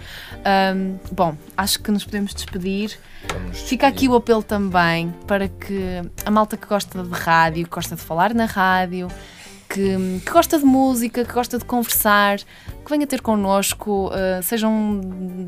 Um, 0.74 0.98
bom, 1.10 1.36
acho 1.56 1.80
que 1.80 1.90
nos 1.90 2.04
podemos 2.04 2.32
despedir. 2.32 2.98
Vamos 3.32 3.58
Fica 3.62 3.86
aqui 3.86 4.08
o 4.08 4.14
apelo 4.14 4.42
também 4.42 5.12
para 5.26 5.48
que 5.48 6.02
a 6.24 6.30
malta 6.30 6.56
que 6.56 6.66
gosta 6.66 7.02
de 7.02 7.10
rádio, 7.10 7.64
que 7.64 7.70
gosta 7.70 7.96
de 7.96 8.02
falar 8.02 8.34
na 8.34 8.46
rádio, 8.46 9.08
que, 9.72 10.20
que 10.24 10.30
gosta 10.30 10.58
de 10.58 10.64
música, 10.64 11.24
que 11.24 11.32
gosta 11.32 11.58
de 11.58 11.64
conversar, 11.64 12.40
que 12.82 12.90
venha 12.90 13.06
ter 13.06 13.20
connosco, 13.20 14.08
uh, 14.08 14.42
sejam 14.42 15.00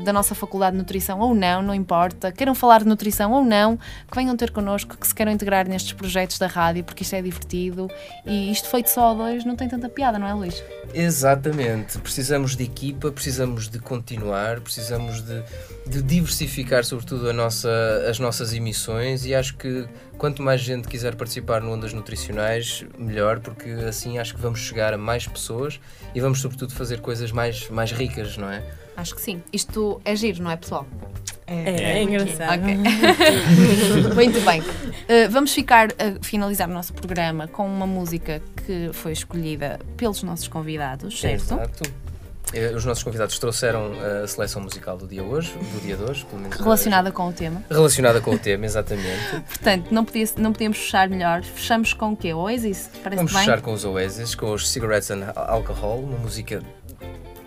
da 0.03 0.13
nossa 0.13 0.33
Faculdade 0.33 0.73
de 0.73 0.77
Nutrição 0.77 1.19
ou 1.19 1.33
não, 1.33 1.61
não 1.61 1.73
importa, 1.73 2.31
queiram 2.31 2.55
falar 2.55 2.79
de 2.79 2.87
nutrição 2.87 3.31
ou 3.31 3.43
não, 3.43 3.77
que 3.77 4.15
venham 4.15 4.35
ter 4.35 4.51
connosco, 4.51 4.97
que 4.97 5.07
se 5.07 5.13
queiram 5.13 5.31
integrar 5.31 5.67
nestes 5.67 5.93
projetos 5.93 6.39
da 6.39 6.47
rádio, 6.47 6.83
porque 6.83 7.03
isto 7.03 7.15
é 7.15 7.21
divertido 7.21 7.87
e 8.25 8.51
isto 8.51 8.69
feito 8.69 8.89
só 8.89 9.11
a 9.11 9.13
dois 9.13 9.43
não 9.45 9.55
tem 9.55 9.67
tanta 9.67 9.89
piada, 9.89 10.17
não 10.17 10.27
é, 10.27 10.33
Luís? 10.33 10.63
Exatamente. 10.93 11.97
Precisamos 11.99 12.55
de 12.55 12.63
equipa, 12.63 13.11
precisamos 13.11 13.67
de 13.67 13.79
continuar, 13.79 14.61
precisamos 14.61 15.21
de, 15.21 15.43
de 15.87 16.01
diversificar, 16.01 16.83
sobretudo, 16.83 17.31
nossa, 17.33 17.69
as 18.09 18.19
nossas 18.19 18.53
emissões 18.53 19.25
e 19.25 19.35
acho 19.35 19.57
que 19.57 19.87
quanto 20.17 20.41
mais 20.41 20.61
gente 20.61 20.87
quiser 20.87 21.15
participar 21.15 21.61
no 21.61 21.71
Ondas 21.71 21.93
Nutricionais, 21.93 22.85
melhor, 22.97 23.39
porque 23.39 23.69
assim 23.87 24.17
acho 24.17 24.35
que 24.35 24.41
vamos 24.41 24.59
chegar 24.59 24.93
a 24.93 24.97
mais 24.97 25.27
pessoas 25.27 25.79
e 26.13 26.21
vamos, 26.21 26.39
sobretudo, 26.39 26.73
fazer 26.73 27.01
coisas 27.01 27.24
mais, 27.31 27.69
mais 27.69 27.91
ricas, 27.91 28.37
não 28.37 28.49
é? 28.49 28.63
Acho 28.97 29.13
que 29.15 29.21
sim. 29.21 29.41
Isto 29.51 29.99
é 30.05 30.15
giro, 30.15 30.41
não 30.41 30.51
é, 30.51 30.55
pessoal? 30.55 30.85
É, 31.47 31.97
é 31.99 32.03
engraçado. 32.03 32.61
Ok. 32.63 32.75
Muito 34.15 34.39
bem. 34.41 34.61
Uh, 34.61 35.29
vamos 35.29 35.53
ficar 35.53 35.89
a 35.91 36.23
finalizar 36.23 36.69
o 36.69 36.73
nosso 36.73 36.93
programa 36.93 37.47
com 37.47 37.65
uma 37.67 37.85
música 37.85 38.41
que 38.65 38.89
foi 38.93 39.11
escolhida 39.11 39.79
pelos 39.97 40.23
nossos 40.23 40.47
convidados, 40.47 41.19
certo? 41.19 41.43
Exato. 41.43 41.83
Eh, 42.53 42.71
Os 42.75 42.85
nossos 42.85 43.03
convidados 43.03 43.37
trouxeram 43.39 43.91
a 44.23 44.27
seleção 44.27 44.61
musical 44.61 44.97
do 44.97 45.07
dia 45.07 45.23
hoje, 45.23 45.51
do 45.51 45.81
dia 45.81 45.97
de 45.97 46.03
hoje, 46.03 46.23
pelo 46.25 46.41
menos 46.43 46.57
Relacionada 46.57 47.11
com 47.11 47.27
o 47.27 47.33
tema. 47.33 47.63
relacionada 47.69 48.21
com 48.21 48.31
o 48.31 48.37
tema, 48.39 48.65
exatamente. 48.65 49.29
Portanto, 49.49 49.87
não, 49.91 50.05
podia, 50.05 50.25
não 50.37 50.53
podíamos 50.53 50.77
fechar 50.77 51.09
melhor. 51.09 51.43
Fechamos 51.43 51.93
com 51.93 52.13
o 52.13 52.15
quê? 52.15 52.33
Oasis? 52.33 52.89
Parece 53.03 53.17
Vamos 53.17 53.33
bem? 53.33 53.41
fechar 53.41 53.61
com 53.61 53.73
os 53.73 53.83
Oasis, 53.83 54.35
com 54.35 54.53
os 54.53 54.69
Cigarettes 54.69 55.09
and 55.11 55.31
Alcohol, 55.35 55.99
uma 56.01 56.17
música 56.19 56.61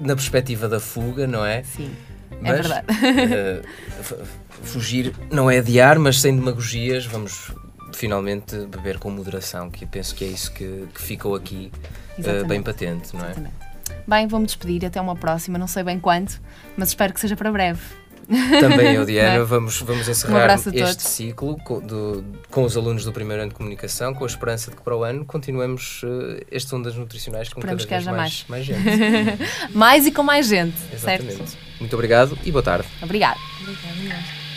na 0.00 0.14
perspectiva 0.14 0.68
da 0.68 0.80
fuga, 0.80 1.26
não 1.26 1.44
é? 1.44 1.62
Sim, 1.62 1.90
é 2.32 2.36
Mas, 2.52 2.66
verdade. 2.66 2.86
eh, 3.34 3.62
f- 4.00 4.16
fugir 4.62 5.12
não 5.30 5.50
é 5.50 5.58
adiar, 5.58 5.98
mas 5.98 6.20
sem 6.20 6.34
demagogias, 6.34 7.04
vamos 7.06 7.52
finalmente 7.94 8.56
beber 8.66 8.98
com 8.98 9.10
moderação, 9.10 9.70
que 9.70 9.84
eu 9.84 9.88
penso 9.88 10.14
que 10.14 10.24
é 10.24 10.28
isso 10.28 10.52
que, 10.52 10.86
que 10.94 11.00
ficou 11.02 11.34
aqui 11.34 11.72
Exatamente. 12.18 12.48
bem 12.48 12.62
patente, 12.62 13.14
não 13.16 13.22
é? 13.24 13.30
Exatamente. 13.30 13.54
Bem, 14.06 14.26
vou-me 14.26 14.46
despedir. 14.46 14.84
Até 14.86 15.00
uma 15.00 15.16
próxima. 15.16 15.58
Não 15.58 15.66
sei 15.66 15.82
bem 15.82 15.98
quando, 15.98 16.32
mas 16.76 16.88
espero 16.90 17.12
que 17.12 17.20
seja 17.20 17.36
para 17.36 17.50
breve. 17.52 17.80
Também 18.60 18.94
eu, 18.94 19.04
Diana, 19.06 19.36
é? 19.36 19.44
vamos, 19.44 19.80
vamos 19.80 20.06
Um 20.06 20.10
encerrar 20.10 20.50
a 20.50 20.54
este 20.54 20.70
todos. 20.72 20.94
ciclo 21.02 21.56
com, 21.64 21.80
do- 21.80 22.24
com 22.50 22.62
os 22.64 22.76
alunos 22.76 23.04
do 23.04 23.12
primeiro 23.12 23.42
ano 23.42 23.50
de 23.50 23.56
comunicação, 23.56 24.12
com 24.14 24.24
a 24.24 24.26
esperança 24.26 24.70
de 24.70 24.76
que 24.76 24.82
para 24.82 24.96
o 24.96 25.02
ano 25.04 25.24
continuemos 25.24 26.02
eh, 26.04 26.44
estes 26.50 26.72
ondas 26.72 26.94
nutricionais 26.94 27.48
com 27.48 27.60
Esperamos 27.60 27.84
cada 27.84 28.00
que 28.00 28.06
vez 28.06 28.08
haja 28.08 28.16
mais, 28.16 28.44
mais 28.48 28.64
gente. 28.64 28.82
Mais 29.74 30.06
e 30.06 30.12
com 30.12 30.22
mais 30.22 30.46
gente, 30.46 30.76
Exatamente. 30.92 31.36
certo? 31.36 31.56
Muito 31.80 31.94
obrigado 31.94 32.38
e 32.44 32.50
boa 32.52 32.62
tarde. 32.62 32.86
Obrigada. 33.02 33.38
Obrigada. 33.62 34.47